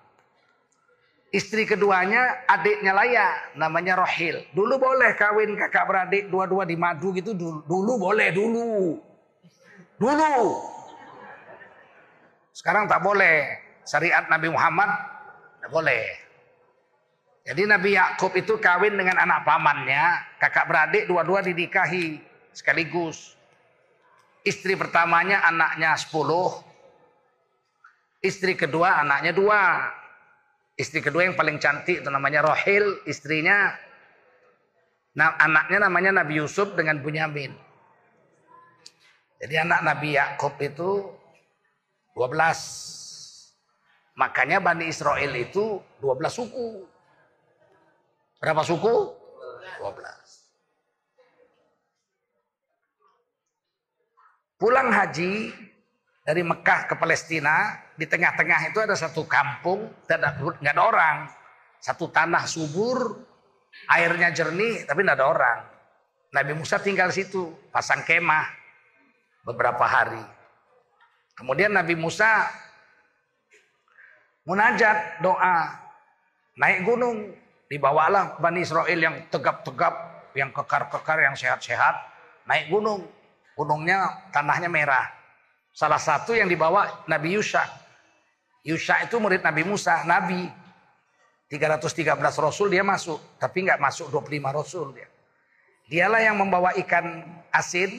Istri 1.35 1.67
keduanya 1.67 2.47
adiknya 2.47 2.95
Laya, 2.95 3.35
namanya 3.59 3.99
Rohil. 3.99 4.47
Dulu 4.55 4.79
boleh 4.79 5.19
kawin 5.19 5.59
kakak 5.59 5.83
beradik 5.83 6.31
dua-dua 6.31 6.63
di 6.63 6.79
madu 6.79 7.11
gitu. 7.11 7.35
Dulu, 7.35 7.59
dulu 7.67 7.93
boleh, 7.99 8.31
dulu. 8.31 9.03
Dulu. 9.99 10.35
Sekarang 12.55 12.87
tak 12.87 13.03
boleh. 13.03 13.51
Syariat 13.83 14.31
Nabi 14.31 14.47
Muhammad 14.47 14.87
tak 15.59 15.75
boleh. 15.75 16.07
Jadi 17.43 17.67
Nabi 17.67 17.99
Yakub 17.99 18.31
itu 18.39 18.55
kawin 18.55 18.95
dengan 18.95 19.19
anak 19.19 19.43
pamannya, 19.43 20.39
kakak 20.39 20.71
beradik 20.71 21.03
dua-dua 21.03 21.43
dinikahi 21.43 22.23
sekaligus. 22.55 23.35
Istri 24.47 24.79
pertamanya 24.79 25.43
anaknya 25.43 25.99
sepuluh, 25.99 26.63
istri 28.23 28.55
kedua 28.55 29.03
anaknya 29.03 29.35
dua. 29.35 29.61
Istri 30.75 30.99
kedua 30.99 31.23
yang 31.23 31.39
paling 31.39 31.55
cantik 31.55 32.03
itu 32.03 32.09
namanya 32.11 32.43
Rohil, 32.43 32.99
istrinya 33.07 33.71
nah, 35.15 35.39
anaknya 35.39 35.87
namanya 35.87 36.19
Nabi 36.19 36.43
Yusuf 36.43 36.75
dengan 36.75 36.99
Bunyamin. 36.99 37.55
Jadi 39.39 39.55
anak 39.55 39.87
Nabi 39.87 40.19
Yakub 40.19 40.59
itu 40.59 41.15
12. 42.15 44.19
Makanya 44.19 44.59
Bani 44.59 44.91
Israel 44.91 45.31
itu 45.35 45.79
12 46.03 46.31
suku. 46.31 46.83
Berapa 48.43 48.63
suku? 48.63 48.95
12. 49.79 49.95
Pulang 54.55 54.87
haji 54.91 55.51
dari 56.25 56.41
Mekah 56.41 56.89
ke 56.89 56.97
Palestina, 56.97 57.85
di 57.93 58.09
tengah-tengah 58.09 58.73
itu 58.73 58.81
ada 58.81 58.97
satu 58.97 59.29
kampung, 59.29 59.85
tidak 60.09 60.33
ada, 60.33 60.73
ada 60.73 60.81
orang. 60.81 61.17
Satu 61.77 62.09
tanah 62.09 62.49
subur, 62.49 63.21
airnya 63.93 64.33
jernih, 64.33 64.89
tapi 64.89 65.05
tidak 65.05 65.21
ada 65.21 65.27
orang. 65.29 65.59
Nabi 66.33 66.57
Musa 66.57 66.81
tinggal 66.81 67.13
situ, 67.13 67.53
pasang 67.69 68.01
kemah 68.01 68.49
beberapa 69.45 69.85
hari. 69.85 70.19
Kemudian 71.37 71.77
Nabi 71.77 71.93
Musa 71.93 72.49
munajat 74.49 75.21
doa, 75.21 75.77
naik 76.57 76.89
gunung, 76.89 77.37
dibawalah 77.69 78.41
Bani 78.41 78.65
Israel 78.65 78.97
yang 78.97 79.15
tegap-tegap, 79.29 79.93
yang 80.33 80.49
kekar-kekar, 80.49 81.21
yang 81.21 81.37
sehat-sehat, 81.37 82.01
naik 82.49 82.73
gunung. 82.73 83.05
Gunungnya 83.55 84.27
tanahnya 84.35 84.67
merah. 84.67 85.07
Salah 85.75 85.99
satu 85.99 86.31
yang 86.31 86.47
dibawa 86.47 87.03
Nabi 87.11 87.35
Yusha. 87.35 87.67
Yusha 88.63 89.03
itu 89.03 89.19
murid 89.19 89.43
Nabi 89.43 89.67
Musa, 89.67 90.07
Nabi. 90.07 90.47
313 91.51 92.15
Rasul 92.39 92.71
dia 92.71 92.79
masuk. 92.79 93.19
Tapi 93.35 93.67
nggak 93.67 93.83
masuk 93.83 94.07
25 94.07 94.55
Rasul 94.55 94.95
dia. 94.95 95.11
Dialah 95.91 96.23
yang 96.23 96.39
membawa 96.39 96.71
ikan 96.79 97.27
asin 97.51 97.91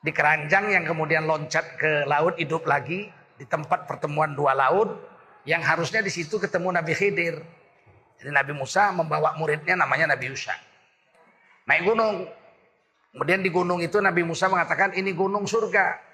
di 0.00 0.10
keranjang 0.14 0.70
yang 0.70 0.86
kemudian 0.86 1.26
loncat 1.26 1.74
ke 1.74 2.06
laut 2.06 2.38
hidup 2.38 2.62
lagi 2.64 3.10
di 3.34 3.44
tempat 3.44 3.90
pertemuan 3.90 4.32
dua 4.38 4.54
laut 4.54 4.94
yang 5.42 5.60
harusnya 5.60 6.00
di 6.00 6.08
situ 6.08 6.38
ketemu 6.38 6.70
Nabi 6.70 6.94
Khidir. 6.94 7.42
Jadi 8.16 8.30
Nabi 8.30 8.54
Musa 8.54 8.94
membawa 8.94 9.34
muridnya 9.34 9.74
namanya 9.74 10.14
Nabi 10.14 10.30
Yusha. 10.30 10.54
Naik 11.66 11.82
gunung. 11.82 12.30
Kemudian 13.10 13.42
di 13.42 13.50
gunung 13.50 13.82
itu 13.82 13.98
Nabi 13.98 14.22
Musa 14.22 14.46
mengatakan 14.46 14.94
ini 14.94 15.10
gunung 15.10 15.50
surga. 15.50 16.05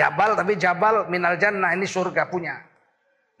Jabal 0.00 0.32
tapi 0.32 0.56
Jabal 0.56 1.12
minal 1.12 1.36
jannah 1.36 1.76
ini 1.76 1.84
surga 1.84 2.32
punya. 2.32 2.56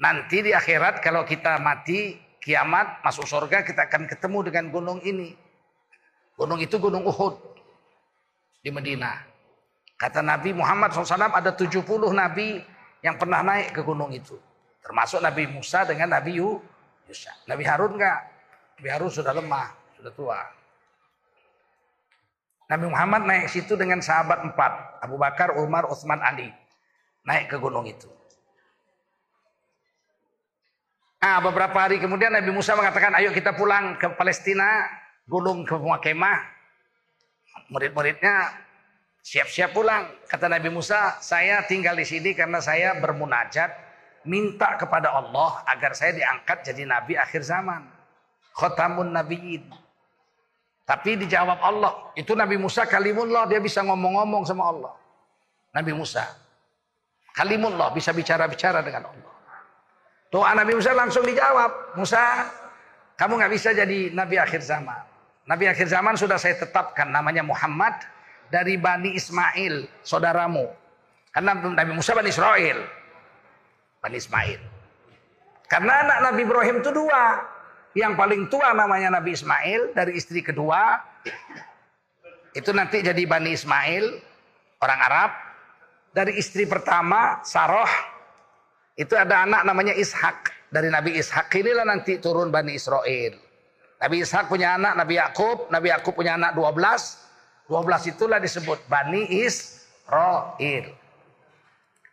Nanti 0.04 0.44
di 0.44 0.52
akhirat 0.52 1.00
kalau 1.00 1.24
kita 1.24 1.56
mati 1.56 2.20
kiamat 2.36 3.00
masuk 3.00 3.24
surga 3.24 3.64
kita 3.64 3.88
akan 3.88 4.04
ketemu 4.04 4.52
dengan 4.52 4.64
gunung 4.68 5.00
ini. 5.00 5.32
Gunung 6.36 6.60
itu 6.60 6.76
gunung 6.76 7.08
Uhud 7.08 7.36
di 8.60 8.68
Medina. 8.68 9.24
Kata 9.96 10.20
Nabi 10.24 10.52
Muhammad 10.56 10.92
SAW 10.92 11.32
ada 11.32 11.52
70 11.52 11.84
nabi 12.12 12.60
yang 13.04 13.16
pernah 13.20 13.40
naik 13.44 13.76
ke 13.76 13.80
gunung 13.84 14.12
itu. 14.12 14.36
Termasuk 14.80 15.20
Nabi 15.20 15.44
Musa 15.48 15.84
dengan 15.84 16.16
Nabi 16.16 16.40
Yusa. 16.40 17.32
Nabi 17.44 17.64
Harun 17.68 18.00
enggak. 18.00 18.20
Nabi 18.80 18.88
Harun 18.88 19.12
sudah 19.12 19.36
lemah, 19.36 19.68
sudah 20.00 20.12
tua. 20.16 20.40
Nabi 22.70 22.86
Muhammad 22.86 23.26
naik 23.26 23.50
situ 23.50 23.74
dengan 23.74 23.98
sahabat 23.98 24.46
empat. 24.46 25.02
Abu 25.02 25.18
Bakar, 25.18 25.58
Umar, 25.58 25.90
Utsman, 25.90 26.22
Ali. 26.22 26.54
Naik 27.26 27.50
ke 27.50 27.56
gunung 27.58 27.82
itu. 27.84 28.06
Ah, 31.20 31.42
beberapa 31.42 31.74
hari 31.76 31.98
kemudian 31.98 32.30
Nabi 32.30 32.48
Musa 32.54 32.78
mengatakan, 32.78 33.12
ayo 33.18 33.34
kita 33.34 33.52
pulang 33.58 33.98
ke 33.98 34.08
Palestina, 34.14 34.86
gulung 35.26 35.66
ke 35.66 35.74
kemah. 35.76 36.40
Murid-muridnya 37.74 38.54
Siap-siap 39.20 39.76
pulang. 39.76 40.08
Kata 40.24 40.48
Nabi 40.48 40.72
Musa, 40.72 41.20
saya 41.20 41.60
tinggal 41.68 41.92
di 41.92 42.08
sini 42.08 42.32
karena 42.32 42.60
saya 42.60 42.96
bermunajat. 42.96 43.92
Minta 44.20 44.76
kepada 44.76 45.16
Allah 45.16 45.64
agar 45.64 45.96
saya 45.96 46.12
diangkat 46.12 46.60
jadi 46.72 46.84
Nabi 46.84 47.16
akhir 47.16 47.40
zaman. 47.40 47.88
Khotamun 48.52 49.12
Nabiin. 49.16 49.64
Tapi 50.90 51.14
dijawab 51.22 51.62
Allah. 51.62 52.10
Itu 52.18 52.34
Nabi 52.34 52.58
Musa 52.58 52.82
kalimullah. 52.82 53.46
Dia 53.46 53.62
bisa 53.62 53.86
ngomong-ngomong 53.86 54.42
sama 54.42 54.74
Allah. 54.74 54.90
Nabi 55.70 55.94
Musa. 55.94 56.26
Kalimullah. 57.30 57.94
Bisa 57.94 58.10
bicara-bicara 58.10 58.82
dengan 58.82 59.06
Allah. 59.06 59.34
Doa 60.34 60.50
Nabi 60.50 60.74
Musa 60.74 60.90
langsung 60.90 61.22
dijawab. 61.22 61.94
Musa, 61.94 62.18
kamu 63.14 63.38
nggak 63.38 63.52
bisa 63.54 63.70
jadi 63.70 64.10
Nabi 64.10 64.42
akhir 64.42 64.66
zaman. 64.66 64.98
Nabi 65.46 65.70
akhir 65.70 65.86
zaman 65.86 66.18
sudah 66.18 66.42
saya 66.42 66.58
tetapkan 66.58 67.06
namanya 67.06 67.46
Muhammad 67.46 67.94
dari 68.50 68.74
Bani 68.74 69.14
Ismail, 69.14 69.86
saudaramu. 70.02 70.66
Karena 71.30 71.54
Nabi 71.54 71.94
Musa 71.94 72.18
Bani 72.18 72.34
Israel. 72.34 72.82
Bani 74.02 74.18
Ismail. 74.18 74.58
Karena 75.70 76.02
anak 76.02 76.18
Nabi 76.34 76.40
Ibrahim 76.42 76.82
itu 76.82 76.90
dua. 76.90 77.46
Yang 77.94 78.12
paling 78.14 78.42
tua 78.46 78.70
namanya 78.70 79.18
Nabi 79.18 79.34
Ismail 79.34 79.94
dari 79.94 80.14
istri 80.14 80.46
kedua. 80.46 81.02
Itu 82.54 82.70
nanti 82.70 83.02
jadi 83.02 83.22
Bani 83.26 83.54
Ismail, 83.54 84.04
orang 84.82 85.00
Arab. 85.10 85.30
Dari 86.10 86.38
istri 86.38 86.66
pertama, 86.66 87.42
Saroh. 87.46 87.90
Itu 88.98 89.14
ada 89.14 89.46
anak 89.46 89.62
namanya 89.66 89.94
Ishak. 89.94 90.70
Dari 90.70 90.86
Nabi 90.86 91.18
Ishak 91.18 91.50
inilah 91.54 91.86
nanti 91.86 92.18
turun 92.22 92.54
Bani 92.54 92.74
Israel. 92.74 93.34
Nabi 94.00 94.16
Ishak 94.22 94.46
punya 94.46 94.78
anak 94.78 94.94
Nabi 94.98 95.18
Yakub, 95.18 95.70
Nabi 95.70 95.90
Yakub 95.90 96.14
punya 96.14 96.38
anak 96.38 96.54
12, 96.54 97.70
12 97.70 98.10
itulah 98.10 98.38
disebut 98.38 98.78
Bani 98.86 99.30
Israel. 99.30 100.84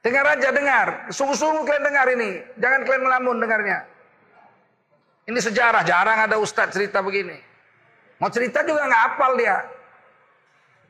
Dengar 0.06 0.26
aja 0.38 0.50
dengar. 0.54 0.88
Sungguh-sungguh 1.10 1.66
kalian 1.66 1.86
dengar 1.86 2.08
ini. 2.14 2.30
Jangan 2.62 2.82
kalian 2.86 3.04
melamun 3.04 3.38
dengarnya. 3.42 3.97
Ini 5.28 5.40
sejarah. 5.44 5.84
Jarang 5.84 6.26
ada 6.26 6.40
ustadz 6.40 6.74
cerita 6.74 7.04
begini. 7.04 7.36
Mau 8.18 8.32
cerita 8.32 8.64
juga 8.64 8.88
nggak 8.88 9.04
hafal 9.12 9.32
dia. 9.36 9.58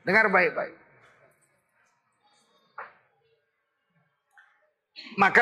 Dengar 0.06 0.30
baik-baik. 0.30 0.76
Maka 5.18 5.42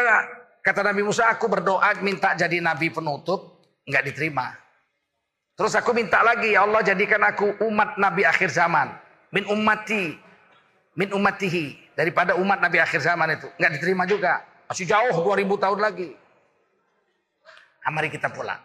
kata 0.63 0.81
Nabi 0.81 1.03
Musa, 1.03 1.27
aku 1.27 1.51
berdoa 1.51 1.99
minta 1.99 2.33
jadi 2.33 2.63
nabi 2.63 2.89
penutup. 2.89 3.59
Nggak 3.85 4.03
diterima. 4.09 4.55
Terus 5.55 5.75
aku 5.75 5.93
minta 5.93 6.23
lagi, 6.25 6.55
ya 6.55 6.65
Allah 6.65 6.81
jadikan 6.81 7.21
aku 7.21 7.59
umat 7.69 7.99
nabi 8.01 8.25
akhir 8.25 8.49
zaman 8.49 8.91
min 9.35 9.43
ummati 9.51 10.15
min 10.95 11.11
ummatihi 11.11 11.91
daripada 11.91 12.39
umat 12.39 12.63
Nabi 12.63 12.79
akhir 12.79 13.03
zaman 13.03 13.35
itu 13.35 13.51
nggak 13.59 13.71
diterima 13.75 14.07
juga 14.07 14.39
masih 14.71 14.87
jauh 14.87 15.11
2000 15.11 15.43
tahun 15.59 15.79
lagi 15.83 16.09
nah, 17.84 17.91
mari 17.91 18.08
kita 18.08 18.31
pulang 18.31 18.58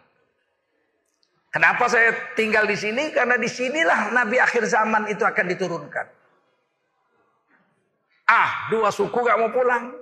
kenapa 1.50 1.86
saya 1.86 2.14
tinggal 2.34 2.64
di 2.66 2.74
sini? 2.78 3.14
Karena 3.14 3.36
di 3.36 3.46
sinilah 3.46 4.14
Nabi 4.14 4.40
akhir 4.40 4.66
zaman 4.66 5.10
itu 5.10 5.22
akan 5.22 5.46
diturunkan. 5.50 6.06
Ah 8.30 8.70
dua 8.70 8.94
suku 8.94 9.14
nggak 9.14 9.38
mau 9.38 9.50
pulang. 9.50 9.94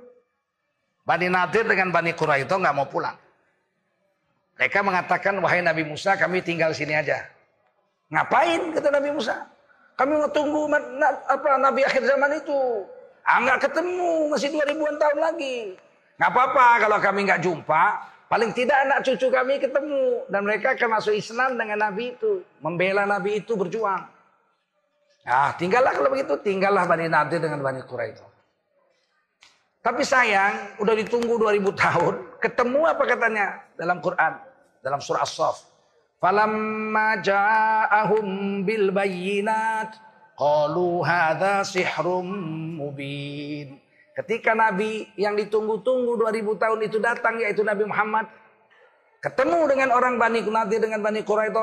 Bani 1.09 1.33
Nadir 1.33 1.65
dengan 1.65 1.89
Bani 1.89 2.13
Quraisy 2.13 2.45
nggak 2.45 2.77
mau 2.77 2.85
pulang. 2.85 3.17
Mereka 4.61 4.85
mengatakan 4.85 5.39
wahai 5.41 5.65
Nabi 5.65 5.87
Musa 5.87 6.19
kami 6.19 6.45
tinggal 6.45 6.75
sini 6.77 6.93
aja. 6.93 7.25
Ngapain? 8.13 8.75
Kata 8.75 8.89
Nabi 8.91 9.15
Musa. 9.15 9.47
Kami 9.95 10.19
mau 10.19 10.31
tunggu 10.31 10.67
apa 11.27 11.59
Nabi 11.59 11.87
akhir 11.87 12.03
zaman 12.05 12.39
itu. 12.39 12.87
Ah, 13.29 13.45
nggak 13.45 13.69
ketemu, 13.69 14.33
masih 14.33 14.49
2000-an 14.57 14.97
tahun 14.97 15.19
lagi. 15.21 15.57
Nggak 16.17 16.31
apa-apa 16.33 16.67
kalau 16.81 16.99
kami 16.99 17.21
nggak 17.29 17.43
jumpa. 17.45 17.85
Paling 18.29 18.53
tidak 18.53 18.77
anak 18.85 18.99
cucu 19.09 19.33
kami 19.33 19.57
ketemu. 19.57 20.29
Dan 20.29 20.45
mereka 20.45 20.77
akan 20.77 21.01
masuk 21.01 21.17
Islam 21.17 21.57
dengan 21.57 21.81
Nabi 21.89 22.13
itu. 22.13 22.45
Membela 22.61 23.09
Nabi 23.09 23.41
itu 23.41 23.57
berjuang. 23.57 24.05
Nah, 25.25 25.53
tinggallah 25.57 25.97
kalau 25.97 26.13
begitu. 26.13 26.37
Tinggallah 26.41 26.85
Bani 26.85 27.09
Nadir 27.09 27.41
dengan 27.41 27.65
Bani 27.65 27.81
Quraisy. 27.81 28.29
Tapi 29.79 30.05
sayang, 30.05 30.77
udah 30.85 30.93
ditunggu 30.93 31.41
2000 31.41 31.73
tahun. 31.73 32.15
Ketemu 32.45 32.81
apa 32.85 33.03
katanya 33.09 33.47
dalam 33.81 34.05
Quran? 34.05 34.37
Dalam 34.85 35.01
surah 35.01 35.25
As-Saff. 35.25 35.65
Falamma 36.19 37.23
ja'ahum 37.23 38.61
bil 38.67 38.91
bayyinat 38.91 39.97
qalu 40.37 41.01
hadza 41.07 41.63
sihrum 41.65 42.27
mubin. 42.77 43.79
Ketika 44.19 44.51
Nabi 44.51 45.07
yang 45.15 45.39
ditunggu-tunggu 45.39 46.19
2000 46.19 46.59
tahun 46.59 46.81
itu 46.83 46.99
datang 46.99 47.39
yaitu 47.39 47.63
Nabi 47.63 47.87
Muhammad 47.87 48.27
ketemu 49.23 49.71
dengan 49.71 49.95
orang 49.95 50.19
Bani 50.19 50.43
Nadir 50.43 50.83
dengan 50.83 50.99
Bani 50.99 51.23
Quraisy 51.23 51.55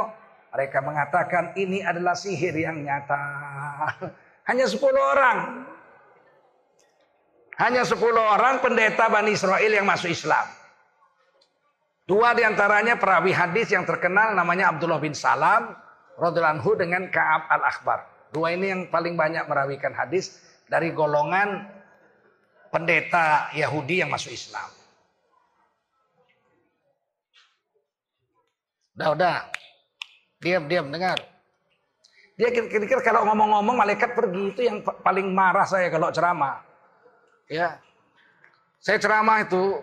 mereka 0.55 0.79
mengatakan 0.79 1.51
ini 1.59 1.83
adalah 1.83 2.15
sihir 2.15 2.55
yang 2.55 2.79
nyata. 2.79 3.19
Hanya 4.47 4.71
10 4.71 4.79
orang. 4.87 5.67
Hanya 7.59 7.83
10 7.83 7.99
orang 8.15 8.63
pendeta 8.63 9.11
Bani 9.11 9.35
Israel 9.35 9.67
yang 9.67 9.83
masuk 9.83 10.15
Islam. 10.15 10.47
Dua 12.07 12.31
di 12.37 12.47
antaranya 12.47 12.95
perawi 12.95 13.35
hadis 13.35 13.75
yang 13.75 13.83
terkenal 13.83 14.31
namanya 14.31 14.71
Abdullah 14.71 15.01
bin 15.03 15.11
Salam 15.11 15.75
radhiallahu 16.15 16.71
dengan 16.79 17.11
Ka'ab 17.11 17.51
al-Akhbar. 17.51 18.31
Dua 18.31 18.55
ini 18.55 18.71
yang 18.71 18.81
paling 18.87 19.19
banyak 19.19 19.43
merawikan 19.43 19.91
hadis 19.91 20.39
dari 20.71 20.95
golongan 20.95 21.74
pendeta 22.75 23.55
Yahudi 23.55 24.03
yang 24.03 24.11
masuk 24.11 24.35
Islam. 24.35 24.67
Udah, 28.99 29.09
udah. 29.15 29.37
Diam, 30.43 30.67
diam, 30.67 30.91
dengar. 30.91 31.15
Dia 32.35 32.51
kira-kira 32.51 32.99
kalau 32.99 33.23
ngomong-ngomong 33.31 33.79
malaikat 33.79 34.11
pergi 34.11 34.43
itu 34.51 34.61
yang 34.67 34.83
paling 34.83 35.31
marah 35.31 35.63
saya 35.63 35.87
kalau 35.87 36.11
ceramah. 36.11 36.59
Ya. 37.47 37.79
Saya 38.83 38.99
ceramah 38.99 39.47
itu 39.47 39.79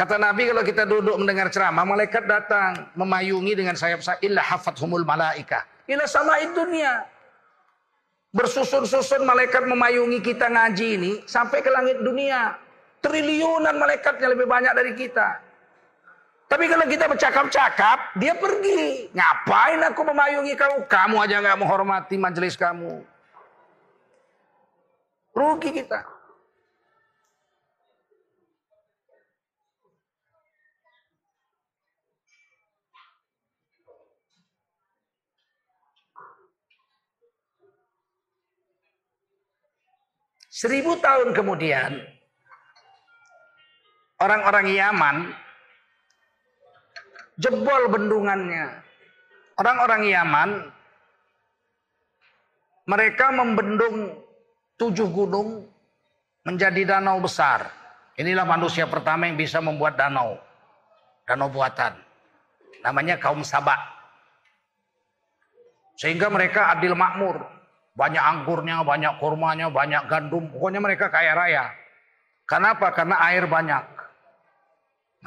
Kata 0.00 0.16
Nabi 0.16 0.48
kalau 0.48 0.64
kita 0.64 0.88
duduk 0.88 1.12
mendengar 1.20 1.52
ceramah, 1.52 1.84
malaikat 1.84 2.24
datang 2.24 2.88
memayungi 2.96 3.52
dengan 3.52 3.76
sayap-sayap. 3.76 4.24
Illa 4.24 4.40
hafathumul 4.40 5.04
malaika. 5.04 5.68
Sama 6.08 6.40
dunia. 6.40 7.04
Bersusun-susun 8.30 9.26
malaikat 9.26 9.66
memayungi 9.66 10.22
kita 10.22 10.46
ngaji 10.46 10.86
ini 10.94 11.12
sampai 11.26 11.66
ke 11.66 11.70
langit 11.70 11.98
dunia. 11.98 12.54
Triliunan 13.02 13.74
malaikatnya 13.74 14.28
lebih 14.30 14.46
banyak 14.46 14.70
dari 14.76 14.92
kita. 14.94 15.40
Tapi 16.50 16.66
kalau 16.66 16.82
kita 16.86 17.06
bercakap-cakap, 17.06 17.98
dia 18.18 18.34
pergi. 18.34 19.06
Ngapain 19.14 19.80
aku 19.86 20.02
memayungi 20.02 20.54
kamu? 20.58 20.76
Kamu 20.90 21.16
aja 21.22 21.38
nggak 21.38 21.58
menghormati 21.58 22.18
majelis 22.18 22.58
kamu. 22.58 23.02
Rugi 25.30 25.70
kita. 25.70 26.19
Seribu 40.50 40.98
tahun 40.98 41.30
kemudian, 41.30 42.02
orang-orang 44.18 44.66
Yaman 44.74 45.16
jebol 47.40 47.86
bendungannya. 47.88 48.66
Orang-orang 49.56 50.02
Yaman, 50.10 50.50
mereka 52.88 53.30
membendung 53.30 54.18
tujuh 54.74 55.06
gunung 55.06 55.68
menjadi 56.42 56.96
danau 56.96 57.20
besar. 57.20 57.68
Inilah 58.18 58.44
manusia 58.44 58.84
pertama 58.90 59.28
yang 59.30 59.36
bisa 59.36 59.62
membuat 59.62 59.96
danau. 59.96 60.36
Danau 61.24 61.46
buatan. 61.46 61.94
Namanya 62.82 63.20
kaum 63.20 63.44
Sabak. 63.44 63.78
Sehingga 66.00 66.32
mereka 66.32 66.72
adil 66.72 66.96
makmur. 66.96 67.59
Banyak 68.00 68.24
anggurnya, 68.24 68.80
banyak 68.80 69.20
kurmanya, 69.20 69.68
banyak 69.68 70.08
gandum. 70.08 70.48
Pokoknya 70.48 70.80
mereka 70.80 71.12
kaya 71.12 71.36
raya. 71.36 71.68
Kenapa? 72.48 72.96
Karena 72.96 73.20
air 73.28 73.44
banyak. 73.44 73.84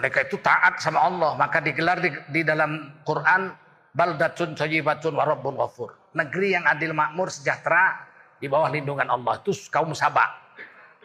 Mereka 0.02 0.26
itu 0.26 0.42
taat 0.42 0.82
sama 0.82 1.06
Allah. 1.06 1.38
Maka 1.38 1.62
digelar 1.62 2.02
di, 2.02 2.10
di 2.34 2.42
dalam 2.42 2.98
Quran. 3.06 3.54
Baldatun 3.94 4.58
sayyibatun 4.58 5.14
warabbun 5.14 5.54
ghafur. 5.54 5.94
Negeri 6.18 6.58
yang 6.58 6.66
adil 6.66 6.98
makmur 6.98 7.30
sejahtera 7.30 8.10
di 8.42 8.50
bawah 8.50 8.74
lindungan 8.74 9.06
Allah. 9.06 9.38
Itu 9.38 9.54
kaum 9.70 9.94
sabak. 9.94 10.34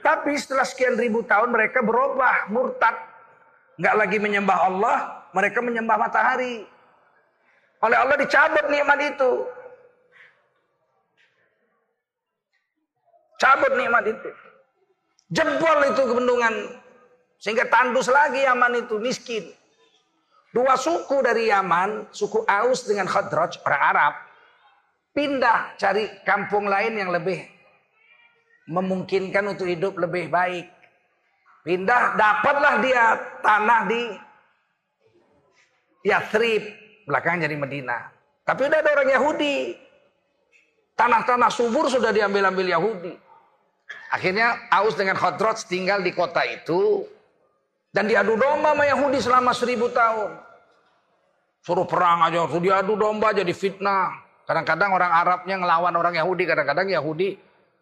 Tapi 0.00 0.40
setelah 0.40 0.64
sekian 0.64 0.96
ribu 0.96 1.20
tahun 1.28 1.52
mereka 1.52 1.84
berubah, 1.84 2.48
murtad. 2.48 2.96
Nggak 3.76 3.94
lagi 3.94 4.16
menyembah 4.16 4.58
Allah, 4.72 4.96
mereka 5.36 5.60
menyembah 5.60 6.00
matahari. 6.00 6.64
Oleh 7.84 7.96
Allah 8.00 8.16
dicabut 8.16 8.72
nikmat 8.72 9.04
itu. 9.04 9.57
Cabut 13.38 13.72
nikmat 13.78 14.04
itu. 14.10 14.30
Jebol 15.30 15.78
itu 15.86 16.02
bendungan. 16.10 16.54
Sehingga 17.38 17.70
tandus 17.70 18.10
lagi 18.10 18.42
Yaman 18.42 18.82
itu 18.82 18.98
miskin. 18.98 19.46
Dua 20.50 20.74
suku 20.74 21.22
dari 21.22 21.54
Yaman, 21.54 22.10
suku 22.10 22.42
Aus 22.42 22.82
dengan 22.88 23.06
Khadraj, 23.06 23.62
orang 23.62 23.82
Arab. 23.94 24.14
Pindah 25.14 25.78
cari 25.78 26.10
kampung 26.26 26.66
lain 26.66 26.98
yang 26.98 27.14
lebih 27.14 27.46
memungkinkan 28.66 29.54
untuk 29.54 29.70
hidup 29.70 29.94
lebih 29.96 30.26
baik. 30.26 30.66
Pindah, 31.62 32.16
dapatlah 32.16 32.74
dia 32.80 33.04
tanah 33.44 33.80
di 33.86 34.02
Yathrib, 36.06 36.64
belakang 37.04 37.44
jadi 37.44 37.54
Medina. 37.54 38.08
Tapi 38.42 38.60
udah 38.64 38.78
ada 38.80 38.90
orang 38.96 39.10
Yahudi. 39.12 39.56
Tanah-tanah 40.96 41.50
subur 41.52 41.86
sudah 41.86 42.10
diambil-ambil 42.10 42.66
Yahudi. 42.66 43.27
Akhirnya 44.08 44.68
Aus 44.72 44.96
dengan 44.96 45.16
Khadraj 45.20 45.68
tinggal 45.68 46.00
di 46.00 46.12
kota 46.16 46.40
itu. 46.44 47.04
Dan 47.88 48.04
diadu 48.04 48.36
domba 48.36 48.76
sama 48.76 48.84
Yahudi 48.84 49.18
selama 49.20 49.50
seribu 49.56 49.88
tahun. 49.88 50.36
Suruh 51.64 51.88
perang 51.88 52.24
aja, 52.28 52.44
suruh 52.48 52.62
diadu 52.62 52.94
domba 52.96 53.32
jadi 53.32 53.50
fitnah. 53.52 54.24
Kadang-kadang 54.48 54.96
orang 54.96 55.12
Arabnya 55.12 55.56
ngelawan 55.60 55.92
orang 55.92 56.14
Yahudi, 56.16 56.44
kadang-kadang 56.48 56.88
Yahudi 56.88 57.36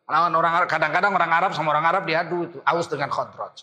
ngelawan 0.07 0.33
orang 0.35 0.53
Arab. 0.63 0.69
Kadang-kadang 0.71 1.13
orang 1.15 1.31
Arab 1.31 1.51
sama 1.55 1.75
orang 1.75 1.87
Arab 1.87 2.03
diadu 2.07 2.51
itu. 2.51 2.59
Aus 2.67 2.87
dengan 2.91 3.11
Khadraj. 3.11 3.63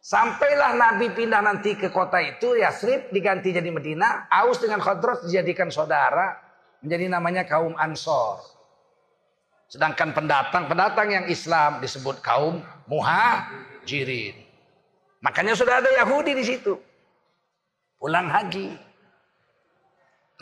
Sampailah 0.00 0.74
Nabi 0.80 1.12
pindah 1.12 1.44
nanti 1.44 1.76
ke 1.76 1.92
kota 1.92 2.18
itu, 2.24 2.56
Yasrib 2.56 3.12
diganti 3.12 3.52
jadi 3.52 3.68
Medina. 3.68 4.26
Aus 4.32 4.58
dengan 4.58 4.80
Khadraj 4.80 5.28
dijadikan 5.28 5.68
saudara, 5.68 6.40
menjadi 6.80 7.06
namanya 7.12 7.44
kaum 7.44 7.76
Ansor. 7.76 8.59
Sedangkan 9.70 10.10
pendatang-pendatang 10.10 11.08
yang 11.14 11.24
Islam 11.30 11.78
disebut 11.78 12.18
kaum 12.26 12.58
muhajirin. 12.90 14.34
Makanya 15.22 15.54
sudah 15.54 15.78
ada 15.78 15.86
Yahudi 15.94 16.34
di 16.34 16.42
situ. 16.42 16.74
Pulang 17.94 18.26
haji. 18.26 18.74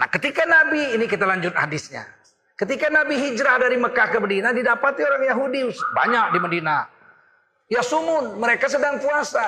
Nah 0.00 0.08
ketika 0.08 0.48
Nabi, 0.48 0.96
ini 0.96 1.04
kita 1.04 1.28
lanjut 1.28 1.52
hadisnya. 1.52 2.08
Ketika 2.56 2.88
Nabi 2.88 3.20
hijrah 3.20 3.60
dari 3.60 3.76
Mekah 3.76 4.08
ke 4.08 4.18
Medina, 4.18 4.48
didapati 4.50 5.04
orang 5.04 5.22
Yahudi 5.28 5.76
banyak 5.92 6.26
di 6.32 6.38
Medina. 6.40 6.88
Ya 7.68 7.84
sumun, 7.84 8.40
mereka 8.40 8.64
sedang 8.72 8.96
puasa. 8.96 9.44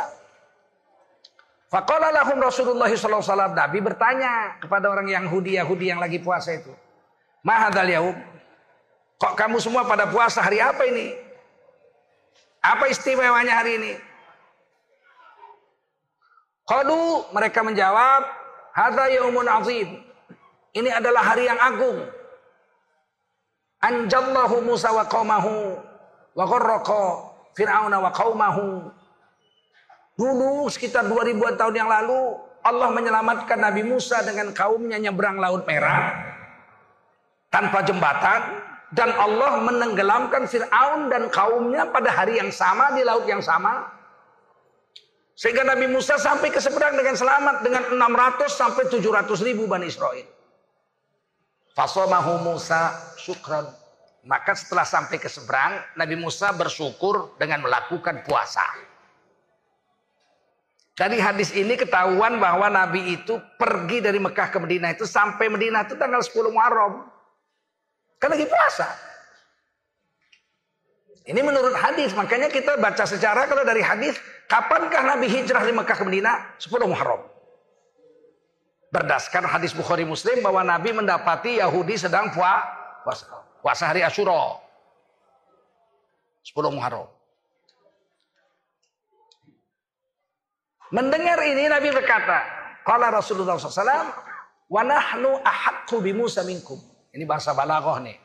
Faqala 1.72 2.12
lahum 2.12 2.36
Rasulullah 2.36 2.90
SAW. 2.90 3.56
Nabi 3.56 3.80
bertanya 3.80 4.60
kepada 4.60 4.92
orang 4.92 5.08
Yahudi, 5.08 5.56
Yahudi 5.56 5.88
yang 5.88 6.02
lagi 6.02 6.20
puasa 6.20 6.52
itu. 6.52 6.74
Mahadal 7.40 7.88
yaum. 7.88 8.16
Kok 9.20 9.36
kamu 9.36 9.60
semua 9.60 9.84
pada 9.84 10.08
puasa 10.08 10.40
hari 10.40 10.64
apa 10.64 10.80
ini? 10.88 11.12
Apa 12.64 12.88
istimewanya 12.88 13.60
hari 13.60 13.76
ini? 13.76 13.92
Qalu 16.64 17.28
mereka 17.36 17.60
menjawab, 17.60 18.24
"Hadza 18.72 19.12
yaumun 19.12 19.44
azim." 19.44 19.88
Ini 20.72 20.88
adalah 20.88 21.34
hari 21.34 21.50
yang 21.50 21.60
agung. 21.60 21.98
Anjallahu 23.80 24.64
Musa 24.64 24.88
wa 24.92 25.04
qaumahu 25.04 25.76
wa 26.36 26.44
gharraqa 26.46 27.04
Fir'auna 27.58 27.98
wa 28.00 28.10
qaumahu. 28.14 28.88
Dulu 30.14 30.68
sekitar 30.68 31.08
2000 31.08 31.56
tahun 31.56 31.74
yang 31.74 31.90
lalu 31.90 32.38
Allah 32.60 32.88
menyelamatkan 32.92 33.56
Nabi 33.56 33.82
Musa 33.88 34.20
dengan 34.20 34.52
kaumnya 34.52 35.00
nyebrang 35.00 35.40
Laut 35.40 35.64
Merah 35.64 36.12
tanpa 37.48 37.80
jembatan 37.82 38.69
dan 38.90 39.14
Allah 39.14 39.62
menenggelamkan 39.62 40.50
Fir'aun 40.50 41.06
dan 41.10 41.30
kaumnya 41.30 41.86
pada 41.90 42.10
hari 42.10 42.42
yang 42.42 42.50
sama 42.50 42.90
di 42.98 43.06
laut 43.06 43.22
yang 43.26 43.38
sama. 43.38 43.86
Sehingga 45.38 45.64
Nabi 45.64 45.88
Musa 45.88 46.20
sampai 46.20 46.52
ke 46.52 46.60
seberang 46.60 46.98
dengan 46.98 47.16
selamat 47.16 47.64
dengan 47.64 47.82
600 47.96 48.50
sampai 48.50 48.84
700 48.92 49.46
ribu 49.46 49.64
Bani 49.64 49.88
Israel. 49.88 50.26
Fasomahu 51.72 52.44
Musa 52.44 53.14
syukran. 53.16 53.64
Maka 54.20 54.52
setelah 54.52 54.84
sampai 54.84 55.16
ke 55.16 55.32
seberang, 55.32 55.80
Nabi 55.96 56.12
Musa 56.12 56.52
bersyukur 56.52 57.40
dengan 57.40 57.64
melakukan 57.64 58.20
puasa. 58.20 58.60
Dari 60.92 61.16
hadis 61.16 61.56
ini 61.56 61.80
ketahuan 61.80 62.36
bahwa 62.36 62.68
Nabi 62.68 63.16
itu 63.16 63.40
pergi 63.56 64.04
dari 64.04 64.20
Mekah 64.20 64.52
ke 64.52 64.60
Medina 64.60 64.92
itu 64.92 65.08
sampai 65.08 65.48
Medina 65.48 65.88
itu 65.88 65.96
tanggal 65.96 66.20
10 66.20 66.52
Muharram. 66.52 67.08
Kan 68.20 68.36
lagi 68.36 68.44
puasa. 68.44 68.84
Ini 71.24 71.40
menurut 71.40 71.72
hadis, 71.72 72.12
makanya 72.12 72.52
kita 72.52 72.76
baca 72.76 73.04
secara 73.08 73.48
kalau 73.48 73.64
dari 73.64 73.80
hadis, 73.80 74.20
kapankah 74.44 75.16
Nabi 75.16 75.30
hijrah 75.30 75.64
di 75.64 75.72
Mekah 75.72 75.96
ke 75.96 76.04
Medina? 76.04 76.52
10 76.60 76.68
Muharram. 76.84 77.24
Berdasarkan 78.90 79.46
hadis 79.46 79.72
Bukhari 79.72 80.04
Muslim 80.04 80.42
bahwa 80.44 80.60
Nabi 80.66 80.92
mendapati 80.92 81.62
Yahudi 81.62 81.96
sedang 81.96 82.28
puasa. 82.34 83.24
Puasa 83.64 83.88
hari 83.88 84.04
Asyura. 84.04 84.60
10 86.44 86.76
Muharram. 86.76 87.08
Mendengar 90.90 91.38
ini 91.46 91.70
Nabi 91.70 91.94
berkata, 91.94 92.42
Kala 92.82 93.14
Rasulullah 93.14 93.54
SAW, 93.54 94.28
Wa 94.70 94.86
nahnu 94.86 95.34
ahakku 95.42 95.98
bi 95.98 96.14
Musa 96.14 96.46
minkum. 96.46 96.89
Ini 97.10 97.24
bahasa 97.26 97.50
balaghah 97.50 97.98
nih. 98.02 98.18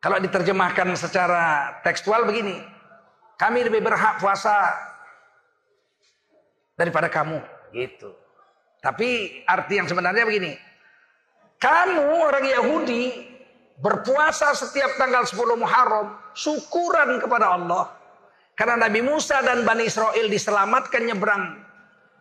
Kalau 0.00 0.20
diterjemahkan 0.20 0.88
secara 0.96 1.76
tekstual 1.80 2.28
begini. 2.28 2.60
Kami 3.34 3.66
lebih 3.66 3.80
berhak 3.82 4.20
puasa 4.20 4.72
daripada 6.76 7.08
kamu. 7.08 7.40
Gitu. 7.72 8.12
Tapi 8.84 9.40
arti 9.48 9.80
yang 9.80 9.88
sebenarnya 9.88 10.28
begini. 10.28 10.52
Kamu 11.56 12.20
orang 12.20 12.44
Yahudi 12.44 13.32
berpuasa 13.80 14.52
setiap 14.52 15.00
tanggal 15.00 15.24
10 15.24 15.56
Muharram. 15.56 16.20
Syukuran 16.36 17.20
kepada 17.20 17.56
Allah. 17.56 17.88
Karena 18.54 18.86
Nabi 18.86 19.00
Musa 19.02 19.40
dan 19.42 19.66
Bani 19.66 19.88
Israel 19.88 20.30
diselamatkan 20.30 21.02
nyebrang 21.04 21.64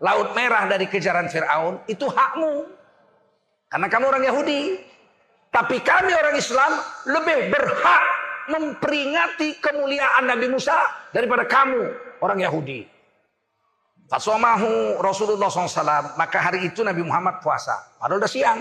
Laut 0.04 0.36
Merah 0.36 0.68
dari 0.68 0.84
kejaran 0.90 1.32
Fir'aun. 1.32 1.80
Itu 1.88 2.12
hakmu. 2.12 2.83
Karena 3.74 3.90
kamu 3.90 4.06
orang 4.06 4.24
Yahudi. 4.30 4.62
Tapi 5.50 5.82
kami 5.82 6.14
orang 6.14 6.38
Islam 6.38 6.72
lebih 7.10 7.50
berhak 7.50 8.04
memperingati 8.54 9.58
kemuliaan 9.58 10.30
Nabi 10.30 10.46
Musa 10.50 10.78
daripada 11.10 11.50
kamu 11.50 11.82
orang 12.22 12.38
Yahudi. 12.46 12.86
Fasomahu 14.10 15.02
Rasulullah 15.02 15.50
SAW. 15.50 16.14
Maka 16.18 16.38
hari 16.38 16.70
itu 16.70 16.86
Nabi 16.86 17.02
Muhammad 17.02 17.42
puasa. 17.42 17.74
Padahal 17.98 18.22
udah 18.22 18.30
siang. 18.30 18.60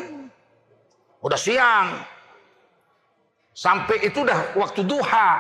Udah 1.21 1.37
siang. 1.37 1.89
Sampai 3.53 4.01
itu 4.09 4.25
udah 4.25 4.57
waktu 4.57 4.81
duha. 4.81 5.31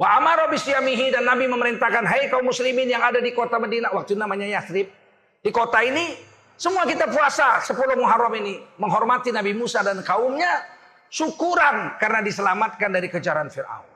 Wa 0.00 0.16
amara 0.16 0.48
bisyamihi 0.48 1.12
dan 1.12 1.28
Nabi 1.28 1.44
memerintahkan, 1.44 2.08
"Hai 2.08 2.32
kaum 2.32 2.48
muslimin 2.48 2.88
yang 2.88 3.04
ada 3.04 3.20
di 3.20 3.36
kota 3.36 3.60
Madinah, 3.60 3.92
waktu 3.92 4.16
namanya 4.16 4.48
Yathrib. 4.48 4.88
Di 5.44 5.50
kota 5.52 5.84
ini 5.84 6.29
semua 6.60 6.84
kita 6.84 7.08
puasa 7.08 7.64
10 7.64 7.72
Muharram 7.96 8.36
ini 8.36 8.60
menghormati 8.76 9.32
Nabi 9.32 9.56
Musa 9.56 9.80
dan 9.80 10.04
kaumnya, 10.04 10.60
syukuran 11.08 11.96
karena 11.96 12.20
diselamatkan 12.20 12.92
dari 12.92 13.08
kejaran 13.08 13.48
Firaun. 13.48 13.88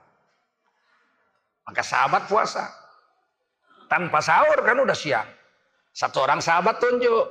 Maka 1.68 1.84
sahabat 1.84 2.24
puasa. 2.24 2.64
Tanpa 3.84 4.24
sahur 4.24 4.64
kan 4.64 4.80
udah 4.80 4.96
siang. 4.96 5.28
Satu 5.92 6.24
orang 6.24 6.40
sahabat 6.40 6.80
tunjuk. 6.80 7.28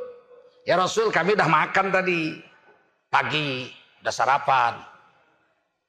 Ya 0.70 0.78
Rasul 0.78 1.10
kami 1.10 1.34
udah 1.34 1.50
makan 1.50 1.90
tadi. 1.90 2.38
Pagi. 3.10 3.74
Udah 4.06 4.14
sarapan. 4.14 4.86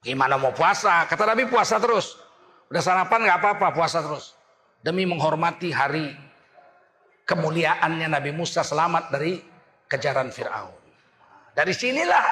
Gimana 0.01 0.41
mau 0.41 0.57
puasa? 0.57 1.05
Kata 1.05 1.37
Nabi 1.37 1.45
puasa 1.53 1.77
terus. 1.77 2.17
Udah 2.73 2.81
sarapan 2.81 3.29
nggak 3.29 3.39
apa-apa 3.45 3.77
puasa 3.77 4.01
terus. 4.01 4.33
Demi 4.81 5.05
menghormati 5.05 5.69
hari 5.69 6.17
kemuliaannya 7.25 8.09
Nabi 8.09 8.31
Musa 8.33 8.61
selamat 8.61 9.13
dari 9.13 9.41
kejaran 9.89 10.29
Fir'aun. 10.29 10.77
Dari 11.55 11.73
sinilah 11.73 12.27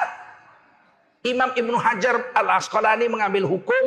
Imam 1.23 1.55
Ibnu 1.55 1.77
Hajar 1.79 2.35
al-Asqalani 2.35 3.07
mengambil 3.07 3.47
hukum 3.47 3.85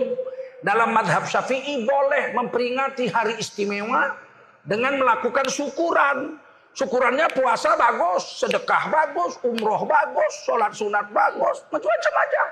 dalam 0.64 0.96
madhab 0.96 1.28
syafi'i 1.28 1.84
boleh 1.84 2.32
memperingati 2.32 3.12
hari 3.12 3.36
istimewa 3.38 4.16
dengan 4.64 4.98
melakukan 4.98 5.46
syukuran. 5.46 6.42
Syukurannya 6.76 7.32
puasa 7.32 7.72
bagus, 7.72 8.44
sedekah 8.44 8.92
bagus, 8.92 9.40
umroh 9.40 9.88
bagus, 9.88 10.32
sholat 10.44 10.76
sunat 10.76 11.08
bagus, 11.08 11.64
macam-macam 11.72 12.12
aja. 12.20 12.42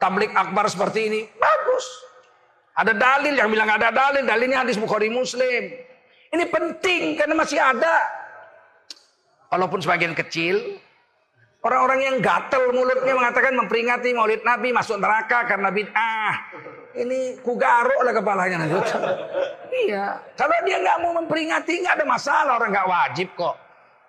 Tablik 0.00 0.32
akbar 0.32 0.64
seperti 0.72 1.00
ini, 1.04 1.20
bagus. 1.36 1.84
Ada 2.80 2.96
dalil 2.96 3.36
yang 3.36 3.52
bilang 3.52 3.68
ada 3.68 3.92
dalil, 3.92 4.24
dalilnya 4.24 4.64
hadis 4.64 4.80
Bukhari 4.80 5.12
Muslim. 5.12 5.68
Ini 6.32 6.44
penting 6.50 7.02
karena 7.14 7.34
masih 7.38 7.58
ada. 7.60 7.94
Walaupun 9.50 9.78
sebagian 9.78 10.12
kecil, 10.12 10.82
Orang-orang 11.66 11.98
yang 11.98 12.16
gatel 12.22 12.70
mulutnya 12.70 13.10
mengatakan 13.10 13.58
memperingati 13.58 14.14
maulid 14.14 14.46
Nabi 14.46 14.70
masuk 14.70 15.02
neraka 15.02 15.50
karena 15.50 15.74
bid'ah. 15.74 16.34
Ini 16.94 17.42
ku 17.42 17.58
garuk 17.58 18.06
lah 18.06 18.14
kepalanya 18.14 18.62
nanti. 18.62 18.78
iya. 19.90 20.14
Kalau 20.38 20.54
dia 20.62 20.78
nggak 20.78 20.98
mau 21.02 21.18
memperingati 21.18 21.82
nggak 21.82 21.98
ada 21.98 22.06
masalah 22.06 22.62
orang 22.62 22.70
nggak 22.70 22.86
wajib 22.86 23.28
kok. 23.34 23.58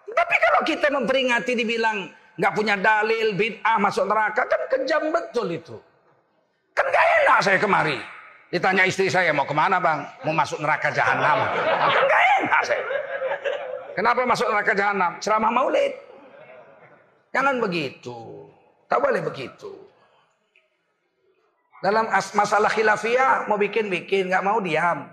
Tapi 0.06 0.36
kalau 0.38 0.62
kita 0.70 0.88
memperingati 0.94 1.52
dibilang 1.58 2.14
nggak 2.38 2.54
punya 2.54 2.78
dalil 2.78 3.34
bid'ah 3.34 3.82
masuk 3.82 4.06
neraka 4.06 4.46
kan 4.46 4.62
kejam 4.78 5.10
betul 5.10 5.50
itu. 5.50 5.82
Kan 6.78 6.86
gak 6.94 7.06
enak 7.26 7.38
saya 7.42 7.58
kemari. 7.58 7.98
Ditanya 8.48 8.88
istri 8.88 9.12
saya 9.12 9.36
mau 9.36 9.44
ke 9.44 9.52
mana 9.52 9.76
bang? 9.80 10.08
Mau 10.24 10.32
masuk 10.32 10.64
neraka 10.64 10.88
jahanam. 10.96 11.52
Kan 11.52 12.04
gak 12.08 12.24
enak 12.40 12.62
saya. 12.64 12.84
Kenapa 13.92 14.20
masuk 14.24 14.48
neraka 14.48 14.72
jahanam? 14.72 15.12
Ceramah 15.20 15.52
maulid. 15.52 15.94
Jangan 17.36 17.60
begitu. 17.60 18.48
Tak 18.88 19.04
boleh 19.04 19.20
begitu. 19.20 19.88
Dalam 21.84 22.10
masalah 22.10 22.72
khilafiyah 22.74 23.46
mau 23.46 23.60
bikin-bikin, 23.60 24.34
nggak 24.34 24.42
mau 24.42 24.58
diam. 24.58 25.06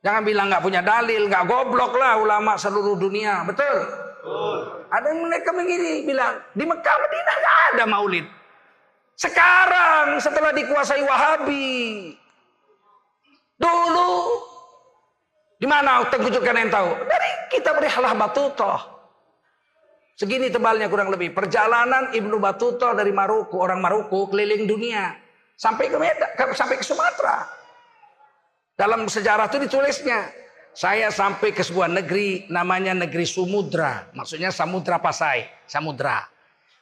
Jangan 0.00 0.22
bilang 0.24 0.46
nggak 0.48 0.64
punya 0.64 0.80
dalil, 0.80 1.28
nggak 1.28 1.44
goblok 1.44 1.92
lah 1.98 2.16
ulama 2.16 2.56
seluruh 2.56 2.96
dunia, 2.96 3.44
betul? 3.44 3.76
betul. 4.22 4.58
Ada 4.88 5.06
yang 5.12 5.20
mereka 5.28 5.50
begini 5.52 5.92
bilang 6.08 6.40
di 6.56 6.64
Mekah 6.64 6.96
Madinah 7.02 7.36
nggak 7.36 7.58
ada 7.74 7.84
maulid. 7.84 8.26
Sekarang 9.18 10.16
setelah 10.22 10.54
dikuasai 10.54 11.02
Wahabi, 11.02 11.66
dulu 13.58 14.10
di 15.58 15.66
mana 15.66 16.06
Tengku 16.06 16.30
yang 16.30 16.70
tahu? 16.70 16.88
Dari 17.02 17.30
kita 17.50 17.74
beri 17.74 17.90
halah 17.90 18.14
toh. 18.30 18.78
Segini 20.18 20.50
tebalnya 20.50 20.90
kurang 20.90 21.14
lebih. 21.14 21.30
Perjalanan 21.30 22.10
Ibnu 22.10 22.42
Battuta 22.42 22.90
dari 22.94 23.14
Maroko, 23.14 23.62
orang 23.62 23.78
Maroko 23.78 24.26
keliling 24.30 24.66
dunia 24.66 25.14
sampai 25.54 25.90
ke 25.90 25.98
Medan, 25.98 26.30
sampai 26.54 26.74
ke 26.78 26.82
Sumatera. 26.86 27.46
Dalam 28.74 29.06
sejarah 29.06 29.50
itu 29.50 29.58
ditulisnya, 29.62 30.30
saya 30.74 31.10
sampai 31.10 31.50
ke 31.50 31.62
sebuah 31.62 31.90
negeri 31.90 32.46
namanya 32.50 32.94
negeri 32.94 33.26
Sumudra, 33.26 34.10
maksudnya 34.14 34.54
Samudra 34.54 35.02
Pasai, 35.02 35.46
Samudra. 35.66 36.22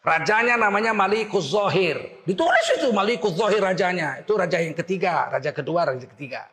Rajanya 0.04 0.56
namanya 0.60 0.92
Malikus 0.92 1.50
Zohir. 1.50 2.24
Ditulis 2.28 2.66
itu 2.78 2.88
Malikus 2.94 3.34
Zohir 3.34 3.58
rajanya. 3.58 4.22
Itu 4.22 4.38
raja 4.38 4.62
yang 4.62 4.76
ketiga, 4.76 5.32
raja 5.34 5.50
kedua, 5.50 5.82
raja 5.82 6.06
ketiga. 6.06 6.46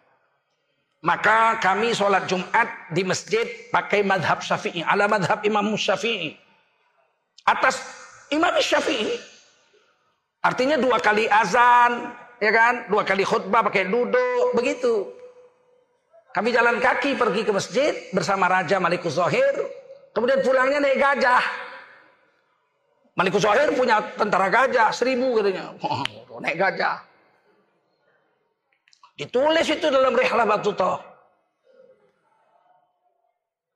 Maka 1.04 1.60
kami 1.60 1.92
sholat 1.92 2.32
Jumat 2.32 2.96
di 2.96 3.04
masjid 3.04 3.44
pakai 3.76 4.08
madhab 4.08 4.40
syafi'i. 4.40 4.88
Ala 4.88 5.12
madhab 5.12 5.44
Imam 5.44 5.76
Syafi'i 5.76 6.32
atas 7.44 7.76
Imam 8.32 8.56
Syafi'i. 8.56 9.20
Artinya 10.44 10.80
dua 10.80 11.04
kali 11.04 11.28
azan, 11.28 12.08
ya 12.40 12.52
kan? 12.56 12.88
Dua 12.88 13.04
kali 13.04 13.28
khutbah 13.28 13.68
pakai 13.68 13.88
duduk, 13.88 14.56
begitu. 14.56 15.12
Kami 16.32 16.56
jalan 16.56 16.80
kaki 16.80 17.20
pergi 17.20 17.42
ke 17.44 17.52
masjid 17.52 17.94
bersama 18.16 18.48
Raja 18.48 18.80
Malikus 18.80 19.20
Zohir. 19.20 19.54
Kemudian 20.16 20.40
pulangnya 20.40 20.80
naik 20.82 20.98
gajah. 21.04 21.44
Malikus 23.20 23.44
Zohir 23.44 23.76
punya 23.76 24.00
tentara 24.16 24.48
gajah, 24.48 24.90
seribu 24.96 25.36
katanya. 25.36 25.76
Oh, 25.84 26.40
naik 26.44 26.58
gajah. 26.58 27.13
Ditulis 29.14 29.68
itu 29.70 29.88
dalam 29.94 30.14
Rihlah 30.18 30.48
Batuto. 30.50 30.98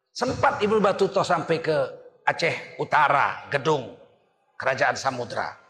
Sempat 0.09 0.57
Ibu 0.65 0.81
Batuto 0.81 1.21
sampai 1.21 1.61
ke 1.61 1.77
Aceh 2.25 2.81
Utara, 2.81 3.45
Gedung, 3.53 3.93
Kerajaan 4.57 4.97
Samudra. 4.97 5.67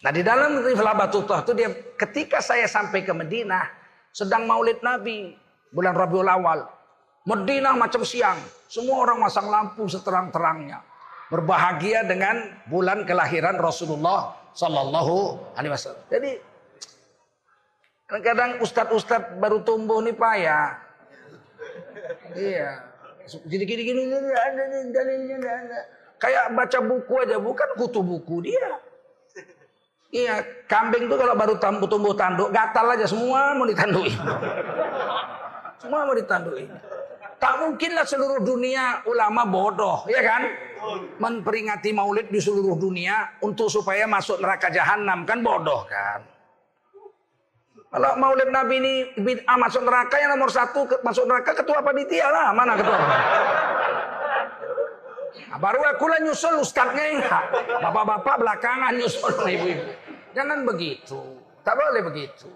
Nah 0.00 0.12
di 0.12 0.24
dalam 0.24 0.64
Riflah 0.64 0.96
Batutah 0.96 1.44
itu 1.44 1.52
dia 1.52 1.68
ketika 1.96 2.40
saya 2.40 2.64
sampai 2.64 3.04
ke 3.04 3.12
Madinah 3.12 3.68
sedang 4.12 4.48
Maulid 4.48 4.80
Nabi 4.80 5.36
bulan 5.72 5.92
Rabiul 5.92 6.28
Awal. 6.28 6.60
Madinah 7.28 7.76
macam 7.76 8.00
siang, 8.00 8.40
semua 8.64 9.04
orang 9.04 9.20
masang 9.20 9.48
lampu 9.52 9.84
seterang-terangnya. 9.84 10.80
Berbahagia 11.28 12.08
dengan 12.08 12.48
bulan 12.66 13.04
kelahiran 13.04 13.60
Rasulullah 13.60 14.34
Sallallahu 14.56 15.36
Alaihi 15.54 15.72
Wasallam. 15.72 16.04
Jadi 16.08 16.30
kadang-kadang 18.10 18.58
ustadz-ustadz 18.58 19.38
baru 19.38 19.62
tumbuh 19.62 20.02
nih 20.02 20.18
payah. 20.18 20.74
Iya. 22.34 22.82
Jadi 23.46 23.62
gini-gini 23.62 24.10
ada 24.34 24.62
dalilnya 24.90 25.38
ada. 25.38 25.78
Kayak 26.18 26.44
baca 26.58 26.78
buku 26.82 27.14
aja 27.22 27.38
bukan 27.38 27.68
kutu 27.78 28.02
buku 28.02 28.50
dia. 28.50 28.82
Iya, 30.10 30.42
kambing 30.66 31.06
tuh 31.06 31.22
kalau 31.22 31.38
baru 31.38 31.54
tumbuh, 31.62 31.86
tumbuh 31.86 32.10
tanduk, 32.18 32.50
gatal 32.50 32.98
aja 32.98 33.06
semua 33.06 33.54
mau 33.54 33.62
ditandui. 33.62 34.10
semua 35.78 36.02
mau 36.02 36.18
ditandui. 36.18 36.66
Tak 37.38 37.62
mungkinlah 37.62 38.02
seluruh 38.02 38.42
dunia 38.42 39.06
ulama 39.06 39.46
bodoh, 39.46 40.02
ya 40.10 40.18
kan? 40.26 40.50
Memperingati 41.22 41.94
maulid 41.94 42.26
di 42.26 42.42
seluruh 42.42 42.74
dunia 42.74 43.38
untuk 43.38 43.70
supaya 43.70 44.10
masuk 44.10 44.42
neraka 44.42 44.66
jahanam 44.74 45.22
kan 45.22 45.46
bodoh 45.46 45.86
kan? 45.86 46.26
Kalau 47.90 48.14
maulid 48.22 48.54
Nabi 48.54 48.74
ini 48.78 48.94
bid'ah 49.18 49.58
masuk 49.58 49.82
neraka 49.82 50.14
yang 50.22 50.38
nomor 50.38 50.46
satu 50.46 50.86
masuk 51.02 51.26
neraka 51.26 51.58
ketua 51.58 51.82
panitia 51.82 52.30
lah. 52.30 52.54
Mana 52.54 52.78
ketua? 52.78 52.98
Nah, 55.50 55.58
baru 55.58 55.82
aku 55.82 56.06
lah 56.06 56.22
nyusul 56.22 56.62
ustadznya 56.62 57.18
ya. 57.18 57.38
Bapak-bapak 57.82 58.36
belakangan 58.38 58.94
nyusul 58.94 59.34
ibu-ibu. 59.58 59.90
Jangan 60.38 60.62
begitu. 60.62 61.18
Tak 61.66 61.74
boleh 61.74 62.02
begitu. 62.06 62.46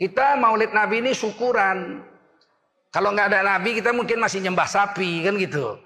Kita 0.00 0.40
maulid 0.40 0.72
Nabi 0.72 1.04
ini 1.04 1.12
syukuran. 1.12 2.00
Kalau 2.88 3.12
nggak 3.12 3.28
ada 3.28 3.44
Nabi 3.44 3.76
kita 3.76 3.92
mungkin 3.92 4.24
masih 4.24 4.40
nyembah 4.40 4.64
sapi 4.64 5.20
kan 5.20 5.36
gitu. 5.36 5.76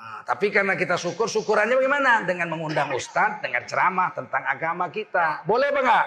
Nah, 0.00 0.24
tapi 0.24 0.48
karena 0.48 0.72
kita 0.80 0.96
syukur, 0.96 1.28
syukurannya 1.28 1.76
bagaimana? 1.76 2.24
Dengan 2.24 2.48
mengundang 2.56 2.88
ustadz, 2.96 3.44
dengan 3.44 3.68
ceramah 3.68 4.16
tentang 4.16 4.48
agama 4.48 4.88
kita. 4.88 5.44
Boleh 5.44 5.68
apa 5.68 5.80
enggak? 5.84 6.06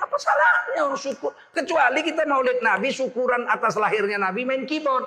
Apa 0.00 0.16
salahnya 0.16 0.80
orang 0.88 1.00
syukur? 1.00 1.32
Kecuali 1.52 2.00
kita 2.02 2.24
maulid 2.24 2.58
Nabi 2.64 2.88
syukuran 2.90 3.46
atas 3.46 3.76
lahirnya 3.76 4.18
Nabi 4.18 4.42
main 4.48 4.64
keyboard. 4.64 5.06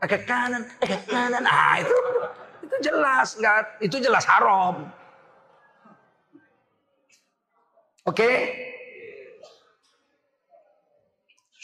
Agak 0.00 0.28
kanan, 0.28 0.68
agak 0.84 1.02
kanan. 1.08 1.42
Ah 1.48 1.80
itu 1.80 1.96
itu 2.66 2.76
jelas 2.92 3.36
nggak 3.36 3.58
itu 3.82 3.96
jelas 4.00 4.24
haram. 4.28 4.88
Oke? 8.06 8.22
Okay? 8.22 8.34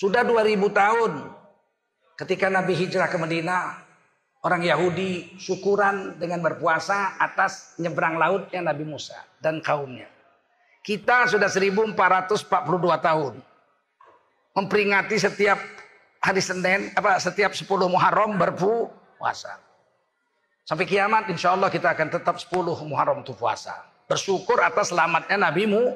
Sudah 0.03 0.27
2000 0.27 0.59
tahun 0.75 1.12
ketika 2.18 2.51
Nabi 2.51 2.75
hijrah 2.75 3.07
ke 3.07 3.14
Madinah, 3.14 3.79
orang 4.42 4.66
Yahudi 4.66 5.38
syukuran 5.38 6.18
dengan 6.18 6.42
berpuasa 6.42 7.14
atas 7.22 7.79
nyebrang 7.79 8.18
lautnya 8.18 8.61
Nabi 8.66 8.83
Musa 8.83 9.16
dan 9.38 9.62
kaumnya. 9.62 10.12
Kita 10.83 11.31
sudah 11.31 11.47
1442 11.47 12.42
tahun. 12.99 13.35
Memperingati 14.53 15.16
setiap 15.16 15.57
hari 16.18 16.42
Senin, 16.42 16.90
apa 16.99 17.23
setiap 17.23 17.55
10 17.55 17.66
Muharram 17.87 18.35
berpuasa. 18.35 19.62
Sampai 20.66 20.87
kiamat 20.87 21.31
insya 21.31 21.55
Allah 21.55 21.71
kita 21.71 21.95
akan 21.95 22.09
tetap 22.11 22.37
10 22.38 22.51
Muharram 22.87 23.23
itu 23.23 23.35
puasa. 23.35 23.79
Bersyukur 24.11 24.59
atas 24.59 24.90
selamatnya 24.90 25.38
Nabi 25.38 25.71
Mu. 25.71 25.95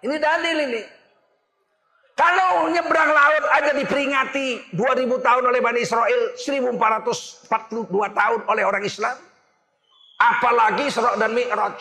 Ini 0.00 0.16
dalil 0.20 0.56
ini. 0.68 0.82
Kalau 2.16 2.68
nyebrang 2.68 3.10
laut 3.16 3.44
aja 3.48 3.72
diperingati 3.72 4.76
2000 4.76 5.24
tahun 5.24 5.44
oleh 5.48 5.60
Bani 5.64 5.80
Israel, 5.80 6.36
1442 6.36 7.88
tahun 8.12 8.40
oleh 8.44 8.64
orang 8.68 8.84
Islam. 8.84 9.16
Apalagi 10.20 10.92
Isra 10.92 11.16
dan 11.16 11.32
Mi'raj. 11.32 11.80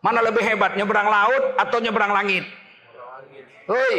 Mana 0.00 0.24
lebih 0.24 0.40
hebat, 0.40 0.72
nyebrang 0.80 1.04
laut 1.04 1.60
atau 1.60 1.76
nyebrang 1.76 2.16
langit? 2.16 2.48
Hoi. 3.68 3.96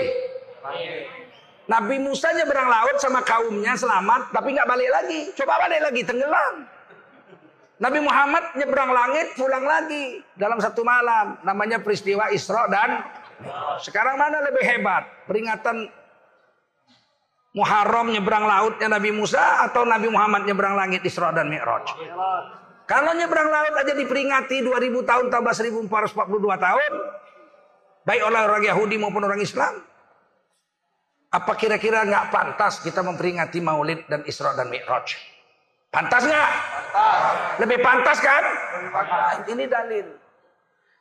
Nabi 1.70 2.02
Musa 2.02 2.34
nyebrang 2.34 2.66
laut 2.66 2.98
sama 2.98 3.22
kaumnya 3.22 3.78
selamat, 3.78 4.34
tapi 4.34 4.58
nggak 4.58 4.66
balik 4.66 4.90
lagi. 4.90 5.20
Coba 5.38 5.62
balik 5.62 5.80
lagi, 5.86 6.02
tenggelam. 6.02 6.66
Nabi 7.82 8.00
Muhammad 8.02 8.58
nyebrang 8.58 8.92
langit 8.94 9.34
pulang 9.38 9.66
lagi 9.66 10.22
dalam 10.38 10.58
satu 10.58 10.82
malam. 10.82 11.38
Namanya 11.46 11.82
peristiwa 11.82 12.30
Isra 12.34 12.70
dan 12.70 13.06
sekarang 13.82 14.22
mana 14.22 14.42
lebih 14.46 14.62
hebat? 14.66 15.06
Peringatan 15.26 15.90
Muharram 17.52 18.14
nyebrang 18.14 18.48
lautnya 18.48 18.88
Nabi 18.88 19.12
Musa 19.12 19.66
atau 19.66 19.84
Nabi 19.84 20.08
Muhammad 20.08 20.48
nyebrang 20.48 20.78
langit 20.78 21.04
Isra 21.04 21.34
dan 21.36 21.50
Mi'raj? 21.50 21.84
Kalau 22.92 23.16
nyebrang 23.16 23.48
laut 23.48 23.72
aja 23.80 23.96
diperingati 23.96 24.68
2000 24.68 25.08
tahun 25.08 25.26
tambah 25.32 25.54
1442 25.56 26.12
tahun. 26.60 26.92
Baik 28.04 28.22
oleh 28.28 28.40
orang 28.44 28.64
Yahudi 28.68 29.00
maupun 29.00 29.24
orang 29.24 29.40
Islam. 29.40 29.80
Apa 31.32 31.56
kira-kira 31.56 32.04
nggak 32.04 32.36
pantas 32.36 32.84
kita 32.84 33.00
memperingati 33.00 33.64
Maulid 33.64 34.04
dan 34.12 34.28
Isra 34.28 34.52
dan 34.60 34.68
Mi'raj? 34.68 35.16
Pantas 35.88 36.28
nggak? 36.28 36.52
Lebih 37.64 37.80
pantas 37.80 38.20
kan? 38.20 38.44
Nah, 38.92 39.40
ini 39.48 39.64
dalil. 39.72 40.08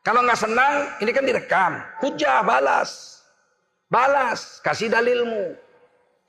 Kalau 0.07 0.22
nggak 0.22 0.38
senang, 0.38 0.94
ini 1.03 1.11
kan 1.11 1.26
direkam. 1.26 1.72
Hujah, 2.07 2.46
balas. 2.46 3.18
Balas, 3.90 4.62
kasih 4.62 4.87
dalilmu. 4.87 5.59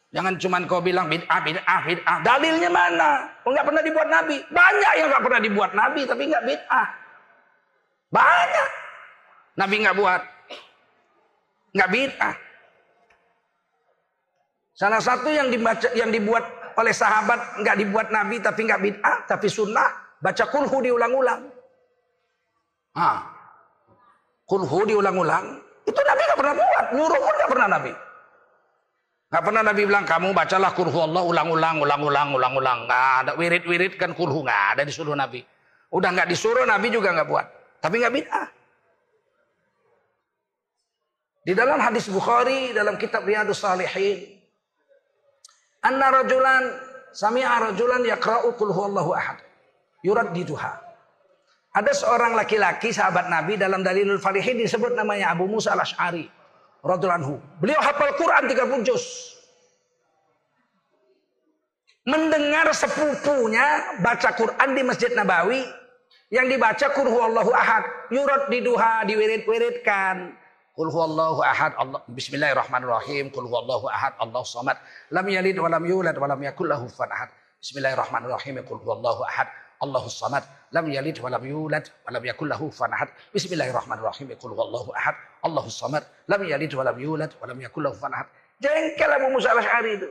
Jangan 0.09 0.41
cuma 0.41 0.57
kau 0.65 0.81
bilang 0.81 1.05
bid'ah, 1.05 1.39
bid'ah, 1.45 1.81
bid'ah. 1.85 2.17
Dalilnya 2.25 2.73
mana? 2.73 3.30
Oh, 3.41 3.49
nggak 3.49 3.65
pernah 3.65 3.83
dibuat 3.83 4.07
Nabi. 4.09 4.37
Banyak 4.53 4.93
yang 5.01 5.07
nggak 5.09 5.23
pernah 5.25 5.41
dibuat 5.41 5.71
Nabi, 5.73 6.01
tapi 6.05 6.23
nggak 6.29 6.45
bid'ah. 6.45 6.87
Banyak. 8.13 8.69
Nabi 9.57 9.75
nggak 9.81 9.97
buat. 9.97 10.21
Nggak 11.73 11.89
bid'ah. 11.89 12.35
Salah 14.77 15.01
satu 15.01 15.29
yang 15.29 15.49
dibaca, 15.53 15.89
yang 15.93 16.09
dibuat 16.09 16.41
oleh 16.79 16.93
sahabat 16.95 17.61
nggak 17.61 17.77
dibuat 17.77 18.07
Nabi 18.09 18.39
tapi 18.39 18.65
nggak 18.65 18.81
bid'ah 18.81 19.17
tapi 19.27 19.45
sunnah 19.51 19.89
baca 20.21 20.45
kulhu 20.49 20.81
diulang-ulang. 20.81 21.41
Ah, 22.97 23.23
kulhu 24.49 24.83
diulang-ulang 24.87 25.61
itu 25.85 26.01
Nabi 26.01 26.21
nggak 26.23 26.39
pernah 26.39 26.55
buat, 26.55 26.85
nyuruh 26.93 27.19
pun 27.19 27.33
nggak 27.35 27.51
pernah 27.51 27.67
Nabi. 27.77 27.91
Nggak 29.31 29.43
pernah 29.47 29.63
Nabi 29.63 29.81
bilang 29.87 30.03
kamu 30.03 30.35
bacalah 30.35 30.75
kulhu 30.75 31.07
Allah 31.07 31.23
ulang-ulang, 31.23 31.79
ulang-ulang, 31.79 32.35
ulang-ulang. 32.35 32.79
Nggak 32.83 33.11
ada 33.23 33.31
wirid-wirid 33.39 33.95
kan 33.95 34.11
kulhu 34.11 34.43
nggak 34.43 34.75
ada 34.75 34.83
disuruh 34.83 35.15
Nabi. 35.15 35.39
Udah 35.87 36.11
nggak 36.11 36.27
disuruh 36.27 36.67
Nabi 36.67 36.91
juga 36.91 37.15
nggak 37.15 37.27
buat, 37.31 37.47
tapi 37.79 38.03
nggak 38.03 38.11
bid'ah. 38.11 38.47
Di 41.47 41.55
dalam 41.55 41.79
hadis 41.79 42.11
Bukhari 42.11 42.75
dalam 42.75 42.99
kitab 42.99 43.23
Riyadus 43.23 43.63
Salihin 43.63 44.19
Anna 45.81 46.11
rajulan 46.11 46.77
sami'a 47.15 47.71
rajulan 47.71 48.03
yaqra'u 48.03 48.51
qul 48.59 48.69
huwallahu 48.69 49.15
ahad. 49.15 49.39
Yuraddiduha. 50.03 50.75
Ada 51.71 51.91
seorang 51.95 52.35
laki-laki 52.35 52.91
sahabat 52.91 53.31
Nabi 53.31 53.55
dalam 53.55 53.79
Dalilul 53.79 54.19
Falihin 54.19 54.59
disebut 54.59 54.91
namanya 54.91 55.31
Abu 55.31 55.47
Musa 55.47 55.71
Al-Asy'ari 55.71 56.40
radhiyallahu 56.81 57.37
Beliau 57.61 57.81
hafal 57.81 58.13
Quran 58.17 58.43
30 58.49 58.87
juz. 58.87 59.05
Mendengar 62.01 62.65
sepupunya 62.73 63.97
baca 64.01 64.33
Quran 64.33 64.69
di 64.73 64.81
Masjid 64.81 65.13
Nabawi 65.13 65.61
yang 66.33 66.49
dibaca 66.49 66.89
qul 66.97 67.05
huwallahu 67.05 67.53
ahad, 67.53 67.85
yuraddiduha 68.09 69.05
diwirid-wiridkan. 69.05 70.33
Qul 70.71 70.87
huwallahu 70.87 71.43
ahad. 71.43 71.75
Allah 71.75 71.99
Bismillahirrahmanirrahim. 72.07 73.27
Qul 73.29 73.45
huwallahu 73.45 73.91
ahad. 73.91 74.15
Allahu 74.23 74.47
samad. 74.47 74.79
Lam 75.11 75.27
yalid 75.27 75.59
wa 75.59 75.67
lam 75.67 75.83
yulad 75.83 76.15
wa 76.15 76.31
lam 76.31 76.39
yakul 76.39 76.65
lahu 76.71 76.87
ahad. 76.87 77.29
Bismillahirrahmanirrahim. 77.59 78.63
Qul 78.63 78.79
huwallahu 78.79 79.21
ahad. 79.27 79.51
Allahu 79.81 80.07
samad. 80.09 80.43
Lam 80.71 80.85
yalid 80.87 81.17
wa 81.19 81.29
lam 81.29 81.43
yulad 81.43 81.89
wa 82.05 82.09
lam 82.13 82.23
yakul 82.23 82.47
lahu 82.47 82.69
kufuwan 82.69 82.93
ahad. 82.93 83.09
Bismillahirrahmanirrahim. 83.33 84.37
Qul 84.37 84.53
huwallahu 84.53 84.93
ahad. 84.93 85.15
Allahu 85.41 85.69
samad. 85.73 86.05
Lam 86.29 86.41
yalid 86.45 86.71
wa 86.77 86.85
lam 86.85 86.97
yulad 87.01 87.31
wa 87.41 87.45
lam 87.49 87.57
yakul 87.57 87.81
lahu 87.83 87.97
kufuwan 87.97 88.13
ahad. 88.13 88.27
Jengkel 88.61 89.09
Abu 89.09 89.27
Musa 89.33 89.51
al-Asy'ari 89.57 89.97
itu. 89.97 90.09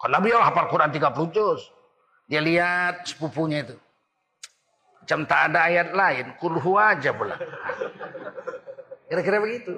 Kalau 0.00 0.18
beliau 0.18 0.40
hafal 0.40 0.66
Quran 0.72 0.90
30 0.90 1.36
juz. 1.36 1.60
Dia 2.26 2.40
lihat 2.40 3.04
sepupunya 3.04 3.68
itu. 3.68 3.76
Macam 5.02 5.26
tak 5.26 5.50
ada 5.50 5.66
ayat 5.66 5.88
lain, 5.92 6.26
kulhu 6.38 6.78
aja 6.78 7.10
pula. 7.10 7.34
Kira-kira 9.10 9.42
begitu. 9.42 9.76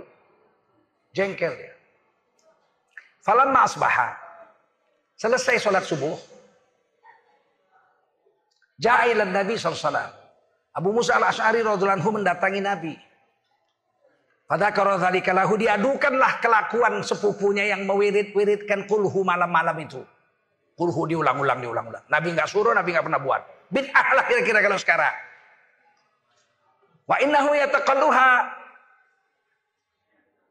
Jengkel 1.17 1.53
dia. 1.59 1.75
Falamma 3.25 3.65
asbaha. 3.65 4.15
Selesai 5.17 5.59
sholat 5.59 5.83
subuh. 5.83 6.34
Ja'ilan 8.79 9.31
Nabi 9.31 9.55
SAW. 9.55 10.11
Abu 10.75 10.91
Musa 10.91 11.15
al-Ash'ari 11.19 11.63
radhiallahu 11.63 12.11
mendatangi 12.19 12.61
Nabi. 12.63 12.95
Pada 14.45 14.75
kalahu 14.75 15.55
diadukanlah 15.57 16.43
kelakuan 16.43 17.01
sepupunya 17.01 17.71
yang 17.71 17.87
mewirid-wiridkan 17.89 18.85
kulhu 18.91 19.25
malam-malam 19.25 19.79
itu. 19.81 20.03
Kulhu 20.75 21.07
diulang-ulang, 21.07 21.63
diulang-ulang. 21.63 22.05
Nabi 22.11 22.35
nggak 22.35 22.51
suruh, 22.51 22.75
Nabi 22.75 22.93
nggak 22.93 23.07
pernah 23.07 23.23
buat. 23.23 23.41
Bid'ah 23.71 24.09
lah 24.19 24.25
kira-kira 24.27 24.59
kalau 24.61 24.77
sekarang. 24.77 25.15
Wa 27.07 27.17
innahu 27.23 27.55
yataqalluha 27.55 28.31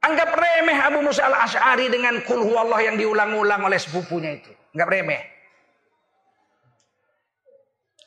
Anggap 0.04 0.36
remeh 0.36 0.78
Abu 0.84 1.00
Musa 1.00 1.24
al-Ash'ari 1.32 1.88
dengan 1.88 2.20
kulhu 2.28 2.60
Allah 2.60 2.92
yang 2.92 3.00
diulang-ulang 3.00 3.64
oleh 3.64 3.80
sepupunya 3.80 4.36
itu. 4.36 4.52
Anggap 4.76 4.88
remeh. 4.92 5.33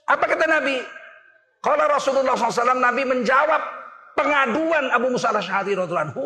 Apa 0.07 0.25
kata 0.27 0.47
Nabi? 0.47 0.79
Kalau 1.63 1.85
Rasulullah 1.91 2.39
SAW 2.39 2.79
Nabi 2.79 3.03
menjawab 3.03 3.63
pengaduan 4.15 4.91
Abu 4.95 5.11
Musa 5.11 5.35
al-Ash'ari 5.35 5.75
radhiallahu 5.75 6.25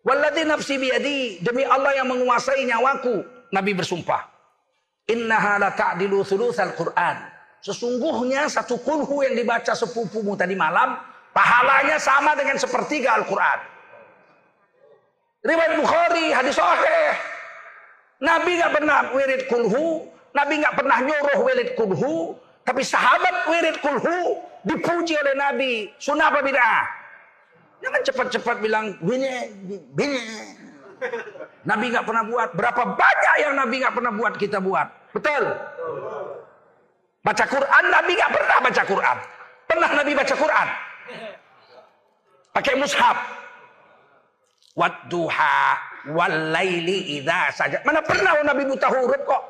Walladhi 0.00 0.48
nafsi 0.48 0.80
biyadi 0.80 1.44
demi 1.44 1.60
Allah 1.64 1.92
yang 1.96 2.08
menguasai 2.08 2.64
nyawaku 2.64 3.20
Nabi 3.52 3.72
bersumpah 3.76 4.24
innaha 5.08 5.60
la 5.60 5.70
ta'dilu 5.76 6.24
thulutsal 6.24 6.72
Qur'an 6.72 7.20
sesungguhnya 7.60 8.48
satu 8.48 8.80
kulhu 8.80 9.20
yang 9.20 9.36
dibaca 9.36 9.76
sepupumu 9.76 10.40
tadi 10.40 10.56
malam 10.56 10.96
pahalanya 11.36 12.00
sama 12.00 12.32
dengan 12.32 12.56
sepertiga 12.56 13.20
Al-Qur'an 13.20 13.60
Riwayat 15.40 15.72
Bukhari, 15.80 16.36
hadis 16.36 16.52
sahih. 16.52 17.16
Nabi 18.20 18.60
nggak 18.60 18.76
pernah 18.76 19.08
wirid 19.16 19.48
kulhu, 19.48 20.04
Nabi 20.36 20.60
nggak 20.60 20.76
pernah 20.76 21.00
nyuruh 21.00 21.38
wirid 21.48 21.70
kulhu, 21.80 22.36
tapi 22.64 22.82
sahabat 22.84 23.48
wirid 23.48 23.76
kulhu 23.80 24.38
dipuji 24.64 25.16
oleh 25.16 25.34
Nabi. 25.36 25.72
Sunnah 25.96 26.28
apa 26.28 26.40
bid'ah? 26.44 26.82
Jangan 27.80 28.00
cepat-cepat 28.04 28.56
bilang 28.60 28.92
bini, 29.00 29.48
bini. 29.96 30.20
Nabi 31.64 31.84
nggak 31.92 32.04
pernah 32.04 32.24
buat. 32.28 32.48
Berapa 32.52 32.82
banyak 32.92 33.34
yang 33.40 33.52
Nabi 33.56 33.74
nggak 33.80 33.94
pernah 33.96 34.12
buat 34.12 34.34
kita 34.36 34.60
buat. 34.60 34.88
Betul? 35.16 35.44
Baca 37.20 37.44
Quran 37.44 37.84
Nabi 37.88 38.12
nggak 38.16 38.32
pernah 38.32 38.56
baca 38.60 38.82
Quran. 38.84 39.16
Pernah 39.68 39.90
Nabi 39.96 40.12
baca 40.12 40.34
Quran? 40.36 40.68
Pakai 42.50 42.74
mushaf 42.76 43.16
wadduha 44.76 45.56
wal 46.12 46.36
laili 46.52 47.20
idza 47.20 47.52
saja. 47.52 47.78
Mana 47.84 48.00
pernah 48.04 48.40
Nabi 48.44 48.62
buta 48.68 48.88
huruf 48.88 49.20
kok? 49.24 49.42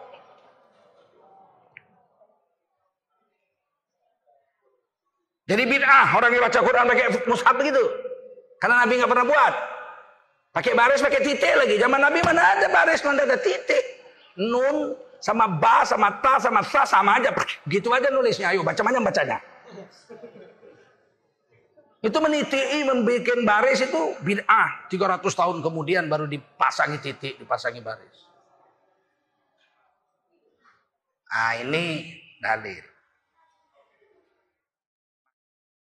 Jadi 5.51 5.67
bid'ah 5.67 6.15
orang 6.15 6.31
yang 6.31 6.47
baca 6.47 6.61
Quran 6.63 6.85
pakai 6.87 7.07
mushaf 7.27 7.55
begitu. 7.59 7.83
Karena 8.63 8.87
Nabi 8.87 9.03
nggak 9.03 9.11
pernah 9.11 9.27
buat. 9.27 9.55
Pakai 10.55 10.73
baris 10.79 11.03
pakai 11.03 11.21
titik 11.27 11.55
lagi. 11.59 11.75
Zaman 11.75 11.99
Nabi 11.99 12.23
mana 12.23 12.55
ada 12.55 12.71
baris 12.71 13.03
mana 13.03 13.27
ada 13.27 13.35
titik. 13.35 13.83
Nun 14.39 14.95
sama 15.19 15.51
ba 15.51 15.83
sama 15.83 16.23
ta 16.23 16.39
sama 16.39 16.63
sa 16.63 16.87
sama 16.87 17.19
aja. 17.19 17.35
Begitu 17.67 17.91
aja 17.91 18.15
nulisnya. 18.15 18.55
Ayo 18.55 18.63
baca 18.63 18.79
mana 18.87 19.03
bacanya. 19.03 19.43
Itu 22.01 22.17
meniti, 22.23 22.87
membuat 22.87 23.43
baris 23.45 23.83
itu 23.83 24.01
bid'ah. 24.23 24.87
300 24.89 25.21
tahun 25.21 25.61
kemudian 25.61 26.07
baru 26.07 26.31
dipasangi 26.31 27.03
titik, 27.03 27.43
dipasangi 27.43 27.83
baris. 27.83 28.19
Nah 31.31 31.53
ini 31.59 31.85
dalil. 32.39 32.90